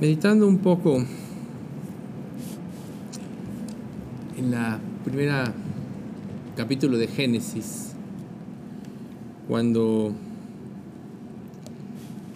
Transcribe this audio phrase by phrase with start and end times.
[0.00, 1.04] Meditando un poco
[4.36, 5.52] en la primera
[6.56, 7.94] capítulo de Génesis,
[9.48, 10.12] cuando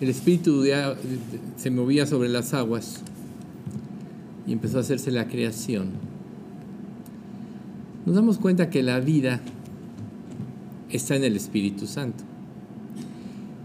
[0.00, 0.64] el espíritu
[1.54, 3.00] se movía sobre las aguas
[4.44, 5.90] y empezó a hacerse la creación,
[8.04, 9.40] nos damos cuenta que la vida
[10.90, 12.24] está en el Espíritu Santo.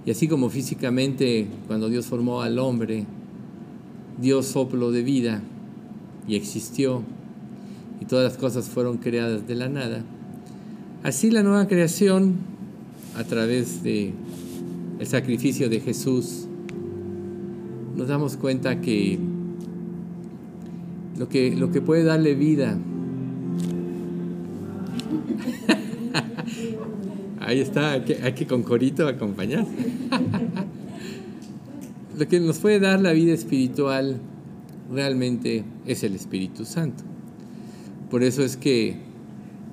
[0.05, 3.07] Y así como físicamente, cuando Dios formó al hombre,
[4.19, 5.41] Dios soplo de vida
[6.27, 7.03] y existió
[8.01, 10.03] y todas las cosas fueron creadas de la nada.
[11.03, 12.35] Así la nueva creación
[13.15, 14.13] a través de
[14.99, 16.47] el sacrificio de Jesús
[17.95, 19.19] nos damos cuenta que
[21.17, 22.77] lo que, lo que puede darle vida
[27.39, 29.65] Ahí está, hay que, hay que con corito acompañar.
[32.17, 34.19] lo que nos puede dar la vida espiritual
[34.91, 37.03] realmente es el Espíritu Santo.
[38.09, 38.95] Por eso es que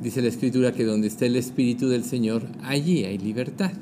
[0.02, 3.72] dice la Escritura que donde está el Espíritu del Señor, allí hay libertad.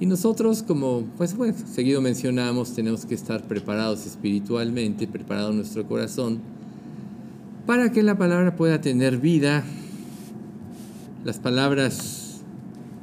[0.00, 6.40] Y nosotros, como pues bueno, seguido mencionamos, tenemos que estar preparados espiritualmente, preparado nuestro corazón,
[7.64, 9.64] para que la palabra pueda tener vida.
[11.24, 12.40] Las palabras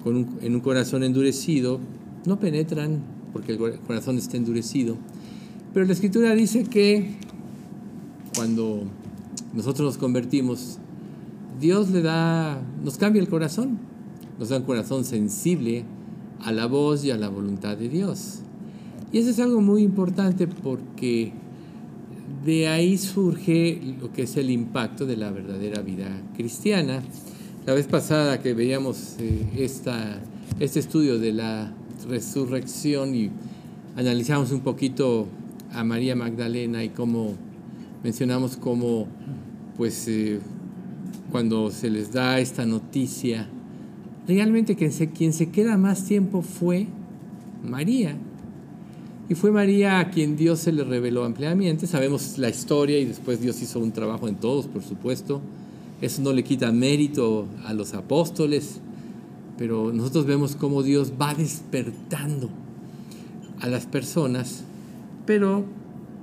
[0.05, 1.79] en un corazón endurecido
[2.25, 4.95] no penetran porque el corazón está endurecido.
[5.73, 7.15] Pero la escritura dice que
[8.35, 8.83] cuando
[9.53, 10.77] nosotros nos convertimos,
[11.59, 13.79] Dios le da, nos cambia el corazón,
[14.39, 15.83] nos da un corazón sensible
[16.41, 18.39] a la voz y a la voluntad de Dios.
[19.11, 21.33] Y eso es algo muy importante porque
[22.43, 27.01] de ahí surge lo que es el impacto de la verdadera vida cristiana.
[27.65, 29.47] La vez pasada que veíamos eh,
[30.59, 31.73] este estudio de la
[32.07, 33.29] resurrección y
[33.95, 35.27] analizamos un poquito
[35.71, 37.33] a María Magdalena y cómo
[38.03, 39.07] mencionamos cómo
[39.77, 40.39] pues eh,
[41.31, 43.47] cuando se les da esta noticia,
[44.27, 46.87] realmente quien se, quien se queda más tiempo fue
[47.63, 48.15] María.
[49.29, 51.87] Y fue María a quien Dios se le reveló ampliamente.
[51.87, 55.41] Sabemos la historia y después Dios hizo un trabajo en todos, por supuesto.
[56.01, 58.81] Eso no le quita mérito a los apóstoles,
[59.63, 62.49] pero nosotros vemos cómo Dios va despertando
[63.61, 64.65] a las personas,
[65.25, 65.63] pero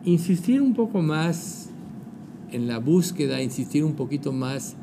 [0.04, 1.70] insistir un poco más
[2.52, 4.74] en la búsqueda, insistir un poquito más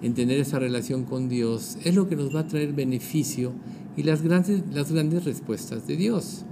[0.00, 3.50] en tener esa relación con Dios, es lo que nos va a traer beneficio
[3.96, 6.44] y las grandes, las grandes respuestas de Dios.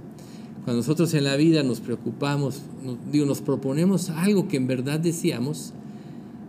[0.65, 5.71] Cuando nosotros en la vida nos preocupamos, nos, nos proponemos algo que en verdad deseamos,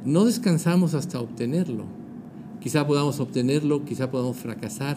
[0.04, 1.84] no descansamos hasta obtenerlo
[2.64, 4.96] Quizá podamos obtenerlo, quizá podamos fracasar,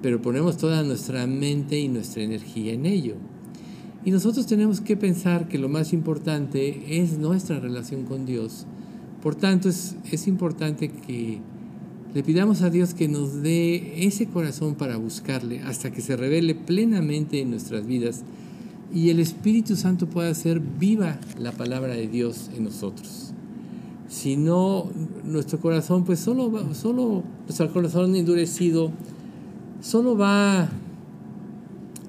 [0.00, 3.16] pero ponemos toda nuestra mente y nuestra energía en ello.
[4.04, 8.64] Y nosotros tenemos que pensar que lo más importante es nuestra relación con Dios.
[9.24, 11.40] Por tanto, es, importante que
[12.14, 16.54] le pidamos a Dios que nos dé ese corazón para buscarle hasta que se revele
[16.54, 18.22] plenamente en nuestras vidas
[18.94, 23.33] y el Espíritu Santo pueda hacer viva la palabra de Dios en nosotros
[24.08, 24.90] si no
[25.24, 28.90] nuestro corazón, pues solo, solo nuestro corazón endurecido,
[29.80, 30.68] solo va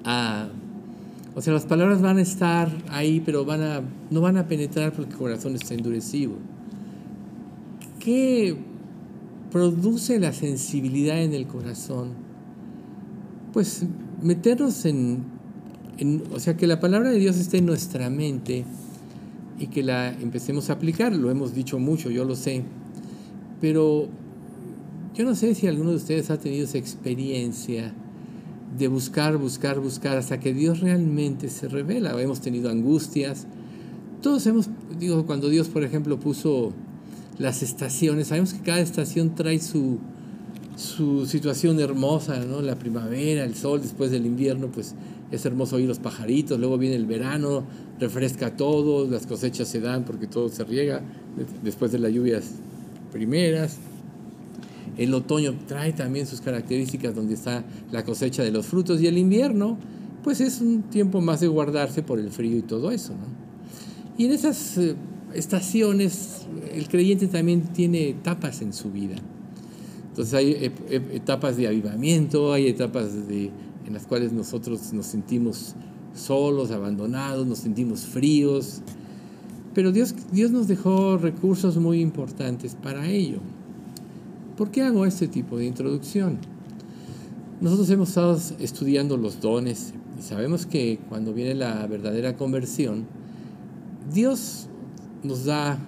[0.04, 0.48] a,
[1.34, 4.92] o sea, las palabras van a estar ahí, pero van a, no van a penetrar
[4.92, 6.32] porque el corazón está endurecido.
[7.98, 8.56] ¿Qué
[9.50, 12.10] produce la sensibilidad en el corazón?
[13.52, 13.84] Pues
[14.22, 15.24] meternos en,
[15.98, 18.64] en, o sea, que la palabra de Dios esté en nuestra mente
[19.58, 21.14] y que la empecemos a aplicar.
[21.14, 22.62] Lo hemos dicho mucho, yo lo sé.
[23.60, 24.08] Pero
[25.14, 27.92] yo no sé si alguno de ustedes ha tenido esa experiencia
[28.78, 32.20] de buscar, buscar, buscar hasta que Dios realmente se revela.
[32.20, 33.46] Hemos tenido angustias.
[34.22, 34.68] Todos hemos,
[34.98, 36.72] digo, cuando Dios, por ejemplo, puso
[37.38, 39.98] las estaciones, sabemos que cada estación trae su,
[40.76, 42.60] su situación hermosa, ¿no?
[42.60, 44.94] La primavera, el sol después del invierno, pues
[45.30, 47.64] es hermoso oír los pajaritos, luego viene el verano,
[47.98, 51.02] refresca todo, las cosechas se dan porque todo se riega
[51.62, 52.52] después de las lluvias
[53.12, 53.78] primeras.
[54.96, 59.18] El otoño trae también sus características donde está la cosecha de los frutos y el
[59.18, 59.78] invierno,
[60.22, 63.12] pues es un tiempo más de guardarse por el frío y todo eso.
[64.16, 64.94] Y en esas eh,
[65.34, 69.16] estaciones el creyente también tiene etapas en su vida.
[70.08, 70.72] Entonces hay
[71.12, 73.50] etapas de avivamiento, hay etapas de
[73.86, 75.74] en las cuales nosotros nos sentimos
[76.14, 78.80] solos, abandonados, nos sentimos fríos.
[79.74, 83.38] Pero Dios, Dios nos dejó recursos muy importantes para ello.
[84.56, 86.38] ¿Por qué hago este tipo de introducción?
[87.60, 93.04] Nosotros hemos estado estudiando los dones y sabemos que cuando viene la verdadera conversión,
[94.12, 94.68] Dios
[95.22, 95.78] nos da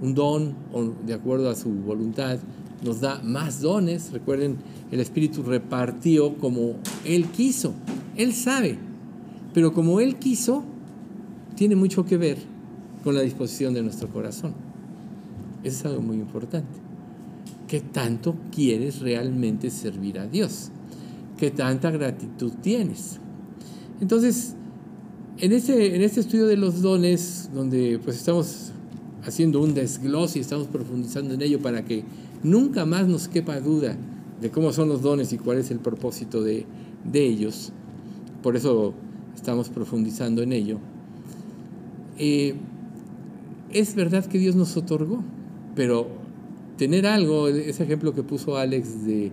[0.00, 0.54] un don
[1.06, 2.38] de acuerdo a su voluntad,
[2.82, 4.12] nos da más dones.
[4.12, 4.56] Recuerden,
[4.90, 7.74] el Espíritu repartió como Él quiso.
[8.16, 8.78] Él sabe,
[9.54, 10.64] pero como Él quiso,
[11.56, 12.38] tiene mucho que ver
[13.04, 14.54] con la disposición de nuestro corazón.
[15.64, 16.78] Eso es algo muy importante.
[17.66, 20.70] ¿Qué tanto quieres realmente servir a Dios?
[21.36, 23.18] ¿Qué tanta gratitud tienes?
[24.00, 24.54] Entonces,
[25.38, 28.72] en este, en estudio de los dones, donde pues estamos
[29.24, 32.04] haciendo un desglose y estamos profundizando en ello para que
[32.42, 33.96] nunca más nos quepa duda
[34.40, 36.66] de cómo son los dones y cuál es el propósito de,
[37.12, 37.72] ellos.
[38.42, 38.94] Por eso
[39.34, 40.78] estamos profundizando en ello.
[42.18, 42.54] Eh,
[43.72, 45.22] es verdad que Dios nos otorgó,
[45.74, 46.08] pero
[46.76, 49.32] tener algo, ese ejemplo que puso Alex de,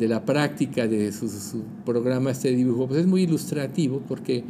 [0.00, 4.42] la práctica de su, programa, este dibujo, pues es muy ilustrativo porque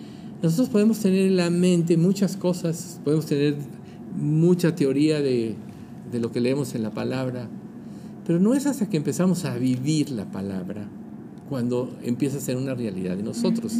[0.42, 3.56] nosotros podemos tener en la mente muchas cosas, podemos tener
[4.16, 5.54] mucha teoría de,
[6.10, 7.48] de lo que leemos en la palabra,
[8.26, 10.88] pero no es hasta que empezamos a vivir la palabra
[11.48, 13.74] cuando empieza a ser una realidad de nosotros.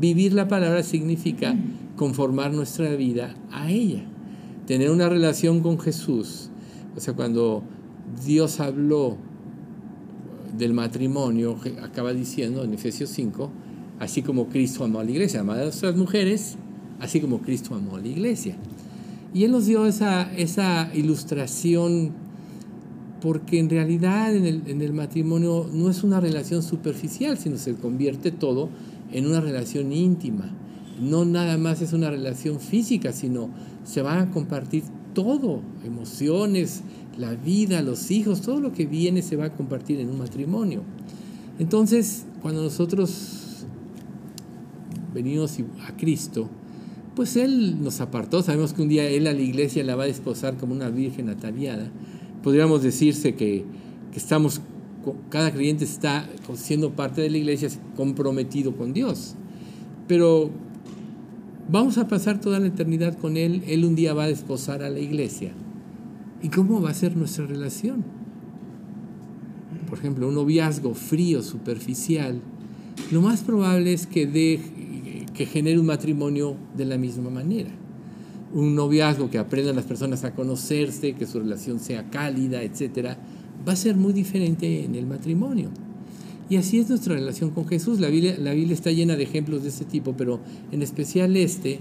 [0.00, 1.54] Vivir la palabra significa
[1.96, 4.04] conformar nuestra vida a ella,
[4.66, 6.48] tener una relación con Jesús.
[6.96, 7.62] O sea, cuando
[8.24, 9.16] Dios habló
[10.56, 13.50] del matrimonio, acaba diciendo en Efesios 5,
[13.98, 16.56] así como Cristo amó a la iglesia, amó a las mujeres,
[17.00, 18.56] así como Cristo amó a la iglesia.
[19.34, 22.21] Y Él nos dio esa, esa ilustración
[23.22, 28.68] porque en realidad en el, matrimonio no es una relación superficial, sino se convierte todo
[29.12, 30.50] en una relación íntima.
[31.00, 33.48] No nada más es una relación física, sino
[33.84, 34.82] se van a compartir
[35.14, 36.82] todo, emociones,
[37.16, 40.82] la vida, los hijos, todo lo que viene se va a compartir en un matrimonio.
[41.60, 43.66] Entonces, cuando nosotros
[45.14, 46.48] venimos a Cristo,
[47.14, 50.06] pues Él nos apartó, sabemos que un día Él a la iglesia la va a
[50.06, 51.88] desposar como una virgen ataviada.
[52.42, 53.64] Podríamos decirse que,
[54.14, 54.60] estamos,
[55.30, 59.34] cada creyente está siendo parte de la iglesia comprometido con Dios.
[60.08, 60.50] Pero
[61.70, 64.90] vamos a pasar toda la eternidad con Él, Él un día va a desposar a
[64.90, 65.52] la iglesia.
[66.42, 68.04] ¿Y cómo va a ser nuestra relación?
[69.88, 72.40] Por ejemplo, un noviazgo frío, superficial,
[73.10, 74.60] lo más probable es que, de,
[75.34, 77.70] que genere un matrimonio de la misma manera.
[78.54, 83.16] Un noviazgo que aprendan las personas a conocerse, que su relación sea cálida, etc.,
[83.66, 85.70] va a ser muy diferente en el matrimonio.
[86.50, 88.00] Y así es nuestra relación con Jesús.
[88.00, 90.40] La Biblia, la Biblia está llena de ejemplos de este tipo, pero
[90.70, 91.78] en especial este,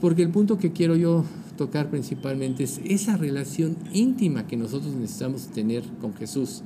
[0.00, 1.24] porque el punto que quiero yo
[1.56, 6.62] tocar principalmente es esa relación íntima que nosotros necesitamos tener con Jesús.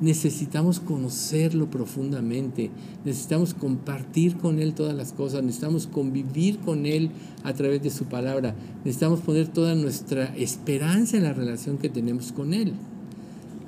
[0.00, 2.70] Necesitamos conocerlo profundamente,
[3.04, 7.10] necesitamos compartir con Él todas las cosas, necesitamos convivir con Él
[7.44, 8.54] a través de su palabra,
[8.84, 12.74] necesitamos poner toda nuestra esperanza en la relación que tenemos con Él.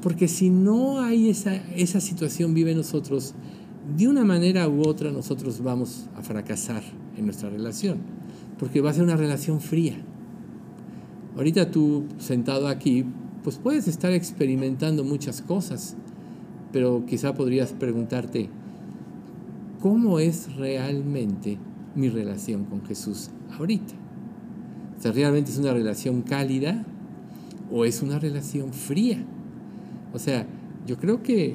[0.03, 3.35] Porque si no hay esa, esa situación vive nosotros,
[3.97, 6.83] de una manera u otra nosotros vamos a fracasar
[7.17, 7.99] en nuestra relación,
[8.59, 9.97] porque va a ser una relación fría.
[11.37, 13.05] Ahorita tú sentado aquí,
[13.43, 15.97] pues puedes estar experimentando muchas cosas,
[16.73, 18.49] pero quizá podrías preguntarte,
[19.81, 21.59] ¿cómo es realmente
[21.95, 23.95] mi relación con Jesús ahorita?
[25.05, 26.85] O ¿realmente es una relación cálida
[27.71, 29.25] o es una relación fría?
[30.13, 30.47] O sea,
[30.87, 31.55] yo creo que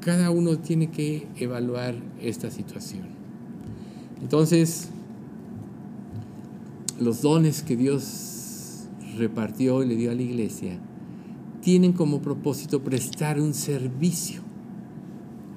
[0.00, 3.02] cada uno tiene que evaluar esta situación.
[4.22, 4.88] Entonces,
[7.00, 8.84] los dones que Dios
[9.16, 10.78] repartió y le dio a la iglesia
[11.64, 14.42] tienen como propósito prestar un servicio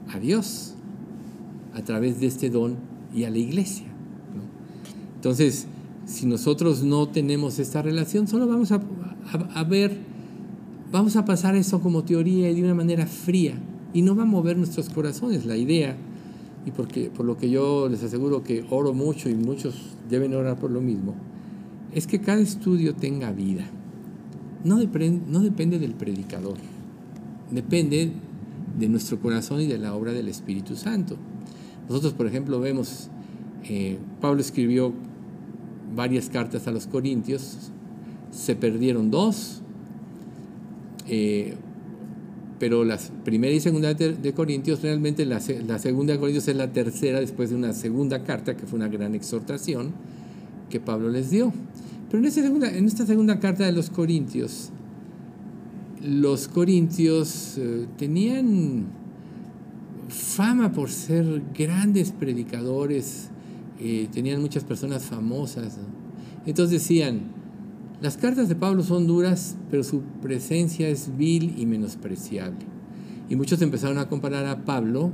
[0.10, 0.74] a Dios
[1.74, 2.78] a través de este don
[3.14, 3.86] y a la iglesia.
[5.16, 5.68] Entonces,
[6.06, 8.82] si nosotros no tenemos esta relación, solo vamos a,
[9.54, 10.00] a ver
[10.92, 13.56] vamos a pasar eso como teoría y de una manera fría
[13.94, 15.46] y no va a mover nuestros corazones.
[15.46, 15.98] La idea,
[16.66, 19.76] y porque, por lo que yo les aseguro que oro mucho y muchos
[20.10, 21.16] deben orar por lo mismo,
[21.94, 23.66] es que cada estudio tenga vida.
[24.64, 26.58] No, depende, no depende del predicador,
[27.52, 28.12] depende
[28.78, 31.18] de nuestro corazón y de la obra del Espíritu Santo.
[31.88, 33.10] Nosotros, por ejemplo, vemos,
[33.64, 34.94] eh, Pablo escribió
[35.96, 37.72] varias cartas a los Corintios,
[38.32, 39.62] se perdieron dos,
[41.08, 41.56] eh,
[42.60, 47.20] pero la primera y segunda de, Corintios, realmente la, segunda de Corintios es la tercera
[47.20, 49.92] después de una segunda carta, que fue una gran exhortación
[50.70, 51.54] que Pablo les dio.
[52.10, 54.72] Pero en esta segunda, carta de los Corintios,
[56.02, 58.86] los corintios eh, tenían
[60.08, 63.30] fama por ser grandes predicadores,
[63.80, 65.78] eh, tenían muchas personas famosas.
[66.46, 67.22] Entonces decían,
[68.02, 72.66] las cartas de Pablo son duras, pero su presencia es vil y menospreciable.
[73.30, 75.12] Y muchos empezaron a comparar a Pablo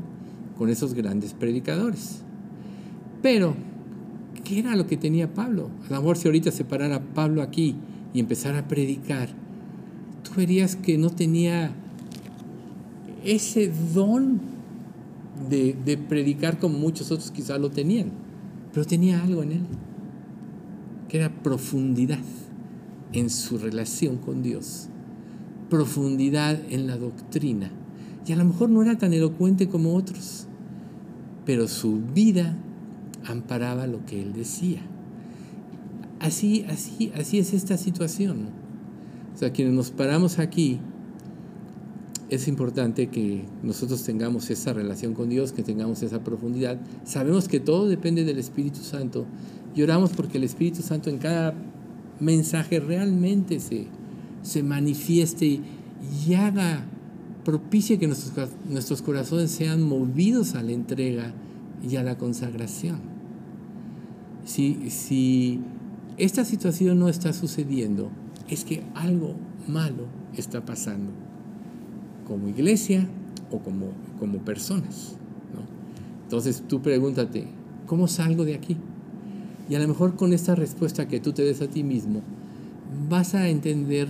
[0.58, 2.22] con esos grandes predicadores.
[3.22, 3.56] Pero,
[4.44, 5.70] ¿qué era lo que tenía Pablo?
[5.88, 7.76] A lo mejor si ahorita se parara Pablo aquí
[8.14, 9.30] y empezara a predicar,
[10.24, 11.74] tú verías que no tenía
[13.24, 14.42] ese don
[15.50, 18.12] de, predicar como muchos otros quizás lo tenían,
[18.74, 19.66] pero tenía algo en él,
[21.10, 22.20] que era profundidad
[23.12, 24.88] en su relación con Dios,
[25.70, 27.72] profundidad en la doctrina.
[28.26, 30.48] Y a lo mejor no era tan elocuente como otros,
[31.46, 32.56] pero su vida
[33.26, 34.82] amparaba lo que él decía.
[36.20, 38.48] Así, así, así es esta situación.
[39.36, 40.80] O sea, quienes nos paramos aquí,
[42.30, 46.80] es importante que nosotros tengamos esa relación con Dios, que tengamos esa profundidad.
[47.04, 49.26] Sabemos que todo depende del Espíritu Santo
[49.76, 51.54] y oramos porque el Espíritu Santo en cada
[52.20, 53.88] mensaje realmente se,
[54.42, 55.62] se manifieste y,
[56.28, 56.86] y haga,
[57.44, 61.34] propicie que nuestros, nuestros corazones sean movidos a la entrega
[61.88, 63.13] y a la consagración.
[64.46, 65.62] Si, si
[66.18, 68.10] esta situación no está sucediendo,
[68.50, 69.36] es que algo
[69.68, 70.06] malo
[70.38, 71.12] está pasando,
[72.28, 73.08] como iglesia
[73.52, 73.88] o como,
[74.20, 75.18] como personas.
[76.24, 77.48] Entonces tú pregúntate,
[77.86, 78.78] ¿cómo salgo de aquí?
[79.70, 82.22] Y a lo mejor con esta respuesta que tú te des a ti mismo,
[83.10, 84.10] vas a entender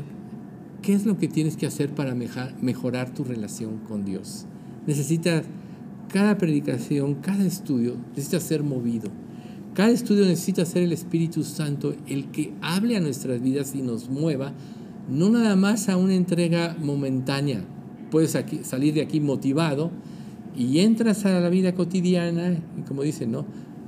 [0.82, 4.46] qué es lo que tienes que hacer para mejorar tu relación con Dios.
[4.88, 5.46] Necesitas,
[6.10, 9.10] cada predicación, cada estudio, necesita ser movido.
[9.74, 14.10] Cada estudio necesita ser el Espíritu Santo el que hable a nuestras vidas y nos
[14.10, 14.53] mueva,
[15.10, 17.63] no nada más a una entrega momentánea.
[18.12, 19.89] Puedes salir de aquí motivado
[20.56, 23.46] y entras a la vida cotidiana y como dicen, ¿no?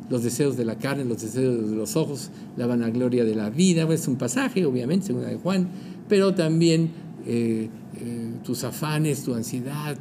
[0.10, 3.92] los deseos de la carne, los deseos de los ojos, la vanagloria de la vida.
[3.92, 5.68] Es un pasaje, obviamente, según de Juan,
[6.08, 6.89] pero también
[7.25, 9.98] eh, eh, tus afanes, tu ansiedad,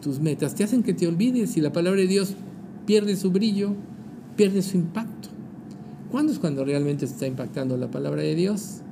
[0.00, 2.34] tus metas, te hacen que te olvides y la palabra de Dios
[2.86, 3.74] pierde su brillo,
[4.38, 5.28] pierde su impacto.
[6.12, 8.82] ¿Cuándo es cuando realmente está impactando la palabra de Dios?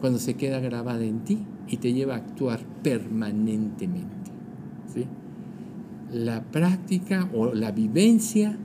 [0.00, 4.08] Cuando se queda grabada en ti y te lleva a actuar permanentemente.
[4.92, 5.06] ¿sí?
[6.12, 8.58] La práctica o la vivencia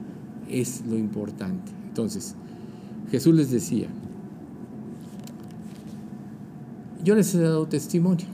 [0.50, 1.72] es lo importante.
[1.88, 2.36] Entonces,
[3.12, 3.88] Jesús les decía,
[7.04, 8.26] yo les he dado testimonio,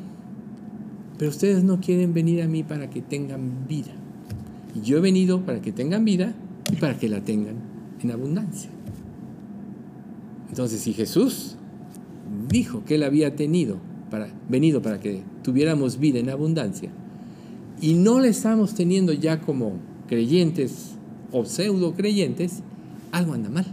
[1.17, 3.91] pero ustedes no quieren venir a mí para que tengan vida.
[4.73, 6.33] Y yo he venido para que tengan vida
[6.71, 7.55] y para que la tengan
[8.01, 8.69] en abundancia.
[10.49, 11.55] Entonces, si Jesús
[12.47, 13.77] dijo que él había tenido
[14.09, 16.89] para, venido para que tuviéramos vida en abundancia,
[17.81, 19.73] y no la estamos teniendo ya como
[20.07, 20.95] creyentes
[21.31, 22.61] o pseudo creyentes,
[23.11, 23.65] algo anda mal.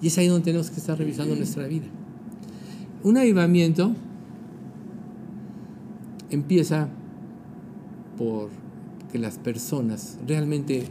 [0.00, 1.86] Y es ahí donde tenemos que estar revisando nuestra vida.
[3.02, 3.92] Un avivamiento
[6.30, 6.88] empieza
[8.16, 8.48] por
[9.10, 10.86] que las personas realmente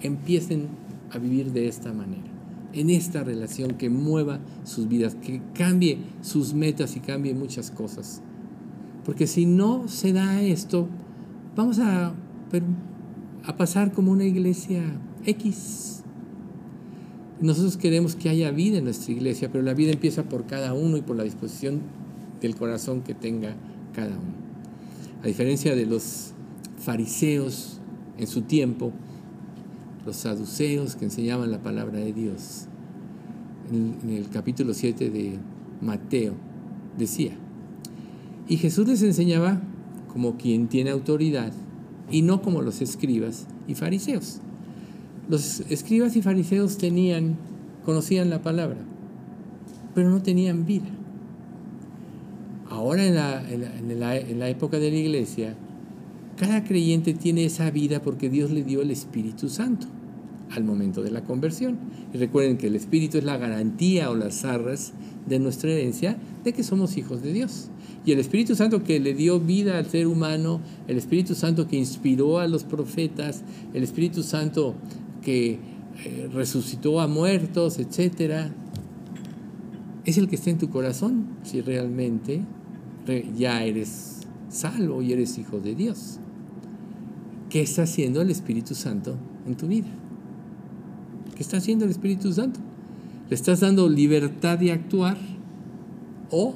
[0.00, 0.68] empiecen
[1.10, 2.30] a vivir de esta manera,
[2.72, 8.22] en esta relación que mueva sus vidas, que cambie sus metas y cambie muchas cosas.
[9.04, 10.88] Porque si no se da esto,
[11.56, 12.12] vamos a,
[13.44, 14.82] a pasar como una iglesia
[15.24, 16.02] X.
[17.40, 20.96] Nosotros queremos que haya vida en nuestra iglesia, pero la vida empieza por cada uno
[20.96, 21.80] y por la disposición
[22.40, 23.54] del corazón que tenga
[23.94, 24.34] cada uno.
[25.22, 26.32] A diferencia de los
[26.78, 27.80] fariseos
[28.18, 28.92] en su tiempo,
[30.08, 32.64] los saduceos que enseñaban la palabra de Dios,
[33.70, 35.36] en el capítulo 7 de
[35.82, 36.32] Mateo,
[36.96, 37.32] decía,
[38.48, 39.60] y Jesús les enseñaba
[40.10, 41.52] como quien tiene autoridad
[42.10, 44.40] y no como los escribas y fariseos.
[45.28, 47.36] Los escribas y fariseos tenían,
[47.84, 48.78] conocían la palabra,
[49.94, 50.88] pero no tenían vida.
[52.70, 55.54] Ahora en la, en la época de la iglesia,
[56.38, 59.86] cada creyente tiene esa vida porque Dios le dio el Espíritu Santo
[60.50, 61.78] al momento de la conversión.
[62.12, 64.92] Y recuerden que el Espíritu es la garantía o las arras
[65.26, 67.68] de nuestra herencia de que somos hijos de Dios.
[68.06, 71.76] Y el Espíritu Santo que le dio vida al ser humano, el Espíritu Santo que
[71.76, 73.42] inspiró a los profetas,
[73.74, 74.74] el Espíritu Santo
[75.22, 75.58] que
[76.04, 78.50] eh, resucitó a muertos, etc.
[80.04, 82.42] Es el que está en tu corazón si realmente
[83.36, 86.20] ya eres salvo y eres hijo de Dios.
[87.50, 89.88] ¿Qué está haciendo el Espíritu Santo en tu vida?
[91.34, 92.60] ¿Qué está haciendo el Espíritu Santo?
[93.28, 95.16] ¿Le estás dando libertad de actuar
[96.30, 96.54] o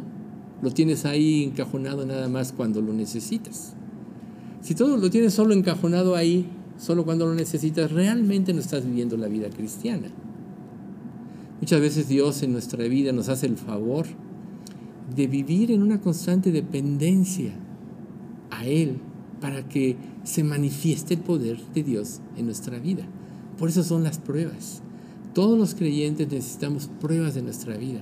[0.61, 3.75] lo tienes ahí encajonado nada más cuando lo necesitas?
[4.61, 6.47] Si todo lo tienes solo encajonado ahí,
[6.79, 10.09] solo cuando lo necesitas, realmente no estás viviendo la vida cristiana.
[11.61, 14.07] Muchas veces Dios en nuestra vida nos hace el favor
[15.15, 17.53] de vivir en una constante dependencia
[18.51, 18.99] a Él
[19.43, 23.03] para que se manifieste el poder de Dios en nuestra vida.
[23.59, 24.83] Por eso son las pruebas.
[25.35, 28.01] Todos los creyentes necesitamos pruebas de nuestra vida.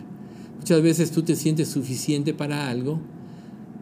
[0.58, 3.00] Muchas veces tú te sientes suficiente para algo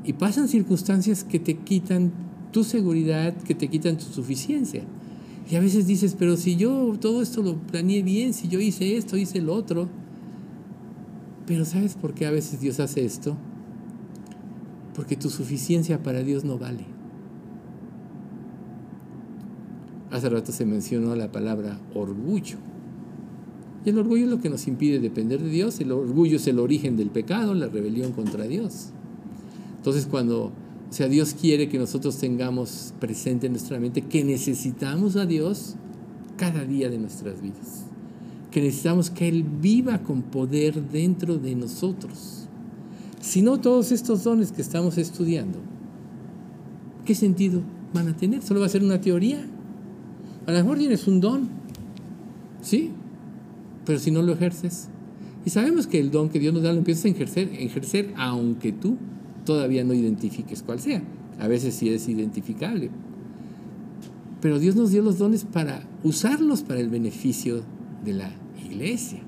[0.04, 2.12] y pasan circunstancias que te quitan
[2.52, 4.84] tu seguridad, que te quitan tu suficiencia.
[5.50, 8.96] Y a veces dices, pero si yo todo esto lo planeé bien, si yo hice
[8.96, 9.88] esto, hice lo otro.
[11.44, 13.36] Pero ¿sabes por qué a veces Dios hace esto?
[14.94, 16.97] Porque tu suficiencia para Dios no vale.
[20.10, 22.56] Hace rato se mencionó la palabra orgullo.
[23.84, 25.80] Y el orgullo es lo que nos impide depender de Dios.
[25.80, 28.88] El orgullo es el origen del pecado, la rebelión contra Dios.
[29.76, 30.52] Entonces cuando, o
[30.92, 35.76] sea, Dios quiere que nosotros tengamos presente en nuestra mente que necesitamos a Dios
[36.36, 37.84] cada día de nuestras vidas.
[38.50, 42.48] Que necesitamos que Él viva con poder dentro de nosotros.
[43.20, 45.58] Si no, todos estos dones que estamos estudiando,
[47.04, 47.60] ¿qué sentido
[47.92, 48.42] van a tener?
[48.42, 49.44] Solo va a ser una teoría.
[50.48, 51.46] A lo mejor tienes un don,
[52.62, 52.90] ¿sí?
[53.84, 54.88] Pero si no lo ejerces.
[55.44, 58.72] Y sabemos que el don que Dios nos da lo empiezas a ejercer, ejercer aunque
[58.72, 58.96] tú
[59.44, 61.02] todavía no identifiques cuál sea.
[61.38, 62.88] A veces sí es identificable.
[64.40, 67.60] Pero Dios nos dio los dones para usarlos para el beneficio
[68.02, 68.30] de la
[68.64, 69.18] iglesia.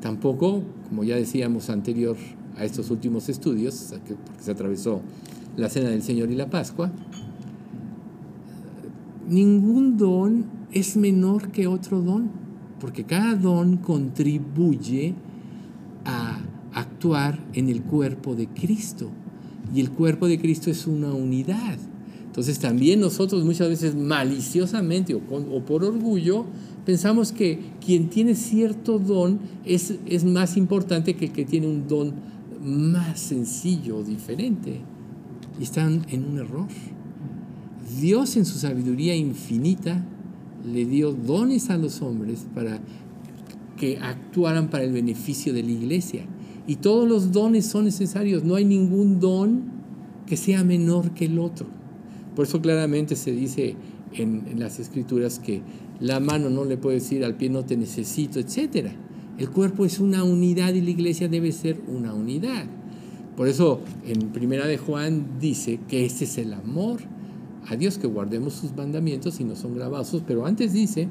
[0.00, 2.16] Tampoco, como ya decíamos anterior
[2.56, 5.00] a estos últimos estudios, porque se atravesó
[5.56, 6.90] la Cena del Señor y la Pascua,
[9.32, 12.30] ningún don es menor que otro don,
[12.80, 15.14] porque cada don contribuye
[16.04, 16.40] a
[16.72, 19.10] actuar en el cuerpo de Cristo.
[19.74, 21.78] Y el cuerpo de Cristo es una unidad.
[22.26, 25.20] Entonces también nosotros muchas veces maliciosamente o,
[25.64, 26.46] por orgullo
[26.86, 31.86] pensamos que quien tiene cierto don es, es más importante que el que tiene un
[31.86, 32.14] don
[32.64, 34.80] más sencillo o diferente.
[35.60, 36.66] Y están en un error.
[38.00, 40.04] Dios en su sabiduría infinita
[40.64, 42.80] le dio dones a los hombres para
[43.76, 46.24] que actuaran para el beneficio de la iglesia.
[46.66, 49.62] Y todos los dones son necesarios, no hay ningún don
[50.26, 51.66] que sea menor que el otro.
[52.36, 53.74] Por eso claramente se dice
[54.14, 55.62] en, las escrituras que
[56.00, 58.90] la mano no le puede decir al pie no te necesito, etc.
[59.38, 62.64] El cuerpo es una unidad y la iglesia debe ser una unidad.
[63.36, 67.00] Por eso en Primera de Juan dice que ese es el amor
[67.66, 71.08] a Dios que guardemos sus mandamientos y no son grabados, pero antes dice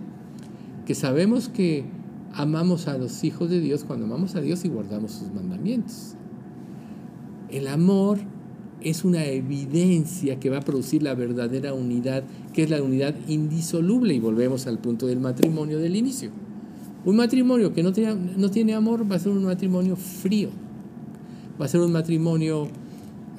[0.85, 1.85] que sabemos que
[2.33, 6.15] amamos a los hijos de Dios cuando amamos a Dios y guardamos sus mandamientos.
[7.49, 8.19] El amor
[8.81, 14.13] es una evidencia que va a producir la verdadera unidad, que es la unidad indisoluble,
[14.13, 16.31] y volvemos al punto del matrimonio del inicio.
[17.05, 20.49] Un matrimonio que no tiene, no tiene amor va a ser un matrimonio frío,
[21.59, 22.67] va a ser un matrimonio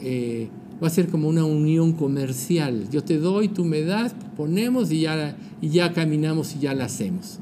[0.01, 0.49] eh,
[0.83, 2.89] va a ser como una unión comercial.
[2.91, 6.85] Yo te doy, tú me das, ponemos y ya, y ya caminamos y ya la
[6.85, 7.39] hacemos.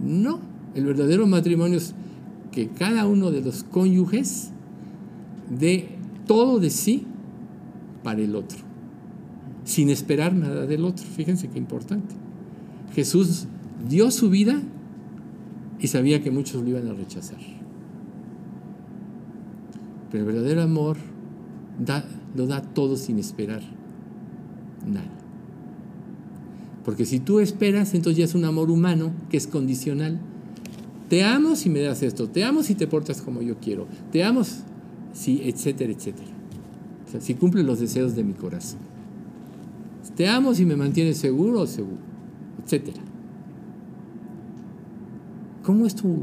[0.00, 0.40] No,
[0.74, 1.94] el verdadero matrimonio es
[2.52, 4.50] que cada uno de los cónyuges
[5.58, 5.88] dé
[6.26, 7.06] todo de sí
[8.02, 8.58] para el otro,
[9.64, 11.04] sin esperar nada del otro.
[11.04, 12.14] Fíjense qué importante.
[12.94, 13.46] Jesús
[13.88, 14.62] dio su vida
[15.78, 17.38] y sabía que muchos lo iban a rechazar.
[20.10, 20.96] Pero el verdadero amor
[21.84, 22.04] da,
[22.36, 23.62] lo da todo sin esperar
[24.86, 25.10] nada.
[26.84, 30.20] Porque si tú esperas, entonces ya es un amor humano que es condicional.
[31.08, 34.22] Te amo si me das esto, te amo si te portas como yo quiero, te
[34.22, 34.42] amo
[35.12, 36.28] si, etcétera, etcétera.
[37.06, 38.80] O sea, si cumple los deseos de mi corazón.
[40.16, 41.98] Te amo si me mantienes seguro o seguro,
[42.64, 43.02] etcétera.
[45.62, 46.22] ¿Cómo es tu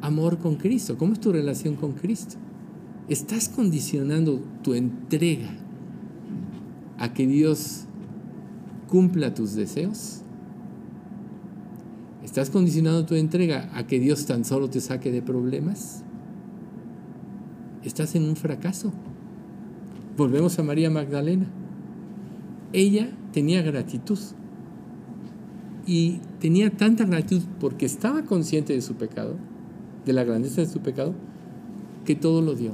[0.00, 0.96] amor con Cristo?
[0.98, 2.36] ¿Cómo es tu relación con Cristo?
[3.08, 5.50] ¿Estás condicionando tu entrega
[6.98, 7.84] a que Dios
[8.88, 10.22] cumpla tus deseos?
[12.24, 16.02] ¿Estás condicionando tu entrega a que Dios tan solo te saque de problemas?
[17.84, 18.92] Estás en un fracaso.
[20.16, 21.46] Volvemos a María Magdalena.
[22.72, 24.18] Ella tenía gratitud.
[25.86, 29.36] Y tenía tanta gratitud porque estaba consciente de su pecado,
[30.04, 31.14] de la grandeza de su pecado,
[32.04, 32.72] que todo lo dio.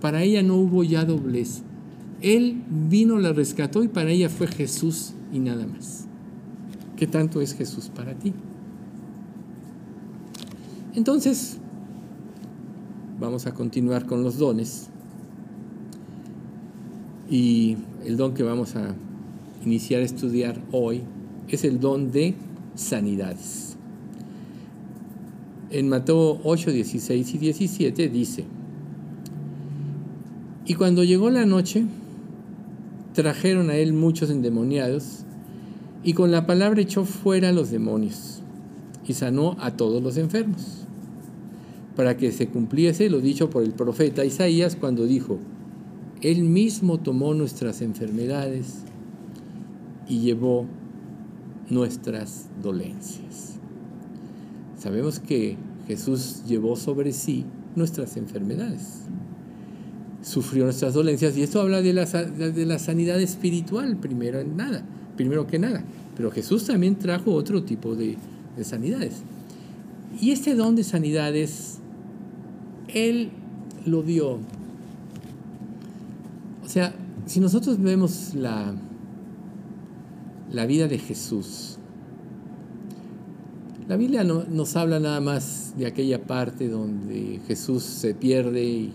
[0.00, 1.62] Para ella no hubo ya doblez.
[2.20, 6.06] Él vino, la rescató y para ella fue Jesús y nada más.
[6.96, 8.32] ¿Qué tanto es Jesús para ti?
[10.94, 11.58] Entonces,
[13.20, 14.88] vamos a continuar con los dones.
[17.30, 18.94] Y el don que vamos a
[19.64, 21.02] iniciar a estudiar hoy
[21.48, 22.34] es el don de
[22.74, 23.76] sanidades.
[25.70, 28.44] En Mateo 8, 16 y 17 dice,
[30.68, 31.86] y cuando llegó la noche,
[33.14, 35.20] trajeron a él muchos endemoniados,
[36.04, 38.42] y con la palabra echó fuera a los demonios,
[39.06, 40.84] y sanó a todos los enfermos,
[41.96, 45.38] para que se cumpliese lo dicho por el profeta Isaías cuando dijo,
[46.20, 48.82] Él mismo tomó nuestras enfermedades
[50.06, 50.66] y llevó
[51.70, 53.54] nuestras dolencias.
[54.76, 59.08] Sabemos que Jesús llevó sobre sí nuestras enfermedades,
[60.28, 64.84] sufrió nuestras dolencias y esto habla de la, de la sanidad espiritual primero en nada,
[65.16, 65.82] primero que nada,
[66.16, 68.16] pero Jesús también trajo otro tipo de,
[68.56, 69.22] de sanidades.
[70.20, 71.78] Y este don de sanidades,
[72.88, 73.30] Él
[73.86, 74.32] lo dio.
[76.64, 76.94] O sea,
[77.26, 78.74] si nosotros vemos la,
[80.52, 81.76] la vida de Jesús.
[83.88, 88.92] La Biblia no, nos habla nada más de aquella parte donde Jesús se pierde y,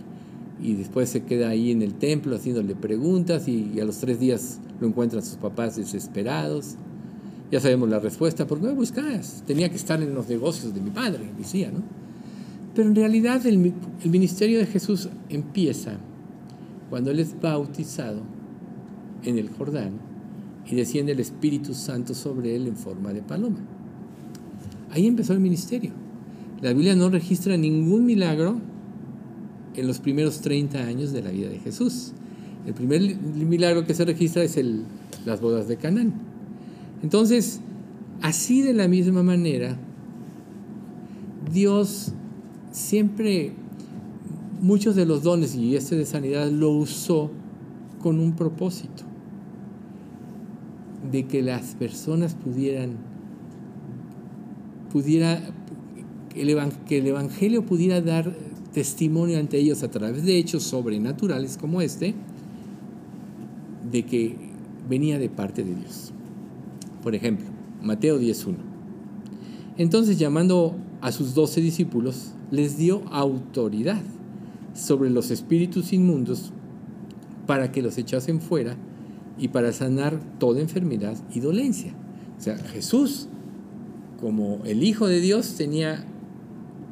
[0.63, 4.59] y, después se queda ahí en el templo haciéndole preguntas y, a los tres días
[4.79, 6.75] lo encuentran sus papás desesperados.
[7.51, 9.43] Ya sabemos la respuesta, ¿por qué me buscas?
[9.45, 11.81] Tenía que estar en los negocios de mi padre, decía, ¿no?
[12.73, 13.73] Pero en realidad el
[14.05, 15.97] ministerio de Jesús empieza
[16.89, 18.21] cuando Él es bautizado
[19.23, 20.13] en el Jordán
[20.69, 23.59] y desciende el Espíritu Santo sobre él en forma de paloma.
[24.91, 25.91] Ahí empezó el ministerio.
[26.61, 28.61] La Biblia no registra ningún milagro
[29.75, 32.13] en los primeros 30 años de la vida de Jesús.
[32.65, 34.83] El primer milagro que se registra es el,
[35.25, 36.13] las bodas de Canaán.
[37.01, 37.59] Entonces,
[38.21, 39.77] así de la misma manera,
[41.51, 42.13] Dios
[42.71, 43.51] siempre,
[44.61, 47.31] muchos de los dones y este de sanidad lo usó
[48.01, 49.03] con un propósito
[51.11, 52.97] de que las personas pudieran,
[54.91, 55.41] pudiera,
[56.33, 58.35] que el Evangelio pudiera dar
[58.73, 62.15] testimonio ante ellos a través de hechos sobrenaturales como este,
[63.91, 64.35] de que
[64.89, 66.11] venía de parte de Dios.
[67.01, 67.45] Por ejemplo,
[67.81, 68.55] Mateo 10.1.
[69.77, 74.01] Entonces llamando a sus doce discípulos, les dio autoridad
[74.73, 76.51] sobre los espíritus inmundos
[77.45, 78.75] para que los echasen fuera
[79.37, 81.93] y para sanar toda enfermedad y dolencia.
[82.37, 83.27] O sea, Jesús,
[84.19, 86.05] como el Hijo de Dios, tenía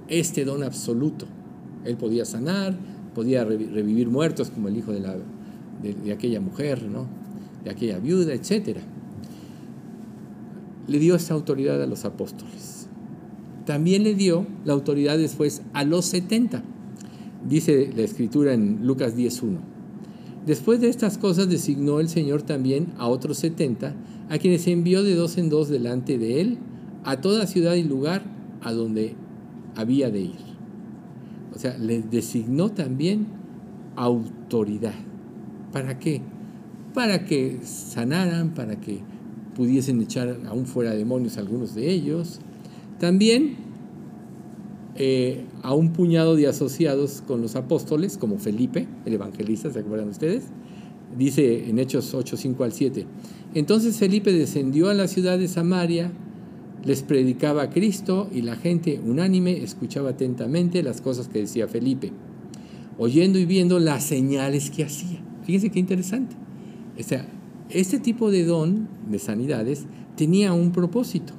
[0.07, 1.25] este don absoluto.
[1.85, 2.75] Él podía sanar,
[3.13, 5.15] podía revivir muertos como el hijo de, la,
[5.81, 7.07] de, aquella mujer, ¿no?
[7.63, 8.77] de aquella viuda, etc.
[10.87, 12.87] Le dio esta autoridad a los apóstoles.
[13.65, 16.63] También le dio la autoridad después a los 70.
[17.47, 19.59] Dice la escritura en Lucas 10.1.
[20.45, 23.93] Después de estas cosas designó el Señor también a otros setenta,
[24.29, 26.57] a quienes envió de dos en dos delante de él
[27.03, 28.23] a toda ciudad y lugar
[28.61, 29.15] a donde
[29.75, 30.50] había de ir.
[31.55, 33.27] O sea, les designó también
[33.95, 34.93] autoridad.
[35.71, 36.21] ¿Para qué?
[36.93, 38.99] Para que sanaran, para que
[39.55, 42.39] pudiesen echar aún fuera demonios algunos de ellos.
[42.99, 43.55] También
[44.95, 50.09] eh, a un puñado de asociados con los apóstoles, como Felipe, el evangelista, ¿se acuerdan
[50.09, 50.43] ustedes?
[51.17, 53.05] Dice en Hechos 8, 5 al 7.
[53.53, 56.11] Entonces Felipe descendió a la ciudad de Samaria,
[56.83, 62.11] les predicaba a Cristo y la gente unánime escuchaba atentamente las cosas que decía Felipe,
[62.97, 65.19] oyendo y viendo las señales que hacía.
[65.43, 66.35] Fíjense qué interesante.
[66.97, 71.33] O este tipo de don de sanidades tenía un propósito.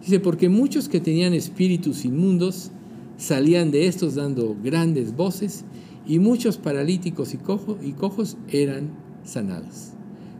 [0.00, 2.70] Dice, porque muchos que tenían espíritus inmundos
[3.16, 5.64] salían de estos dando grandes voces
[6.06, 7.38] y muchos paralíticos y,
[7.86, 8.90] y cojos eran
[9.24, 9.92] sanados.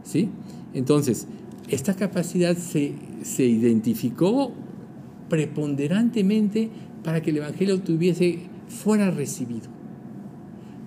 [0.04, 0.28] ¿sí?
[0.74, 1.26] Entonces,
[1.68, 4.52] esta capacidad se, se identificó
[5.28, 6.68] preponderantemente
[7.02, 9.68] para que el Evangelio tuviese, fuera recibido,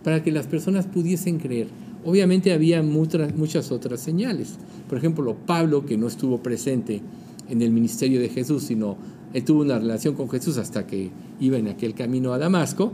[0.03, 1.67] para que las personas pudiesen creer.
[2.05, 4.57] Obviamente había muchas, muchas otras señales.
[4.87, 7.01] Por ejemplo, Pablo, que no estuvo presente
[7.49, 8.97] en el ministerio de Jesús, sino
[9.33, 12.93] él tuvo una relación con Jesús hasta que iba en aquel camino a Damasco.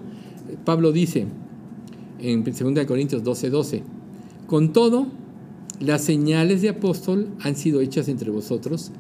[0.63, 1.25] Pablo dice
[2.19, 3.83] en 2 Corintios 12:12, 12,
[4.47, 5.07] con todo,
[5.79, 8.91] las señales de apóstol han sido hechas entre vosotros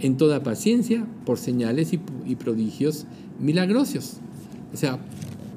[0.00, 3.06] en toda paciencia por señales y, prodigios
[3.40, 4.18] milagrosos.
[4.72, 4.98] O sea,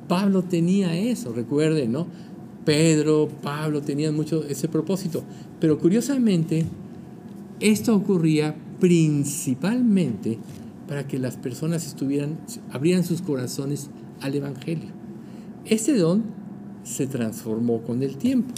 [0.08, 2.08] Pablo tenía eso, recuerden, ¿no?
[2.66, 5.24] Pedro, Pablo tenían mucho ese propósito.
[5.60, 6.66] Pero curiosamente,
[7.60, 10.38] esto ocurría principalmente
[10.88, 12.38] para que las personas estuvieran,
[12.72, 13.90] abrieran sus corazones
[14.22, 14.90] al Evangelio.
[15.66, 16.24] Este don
[16.84, 18.54] se transformó con el tiempo.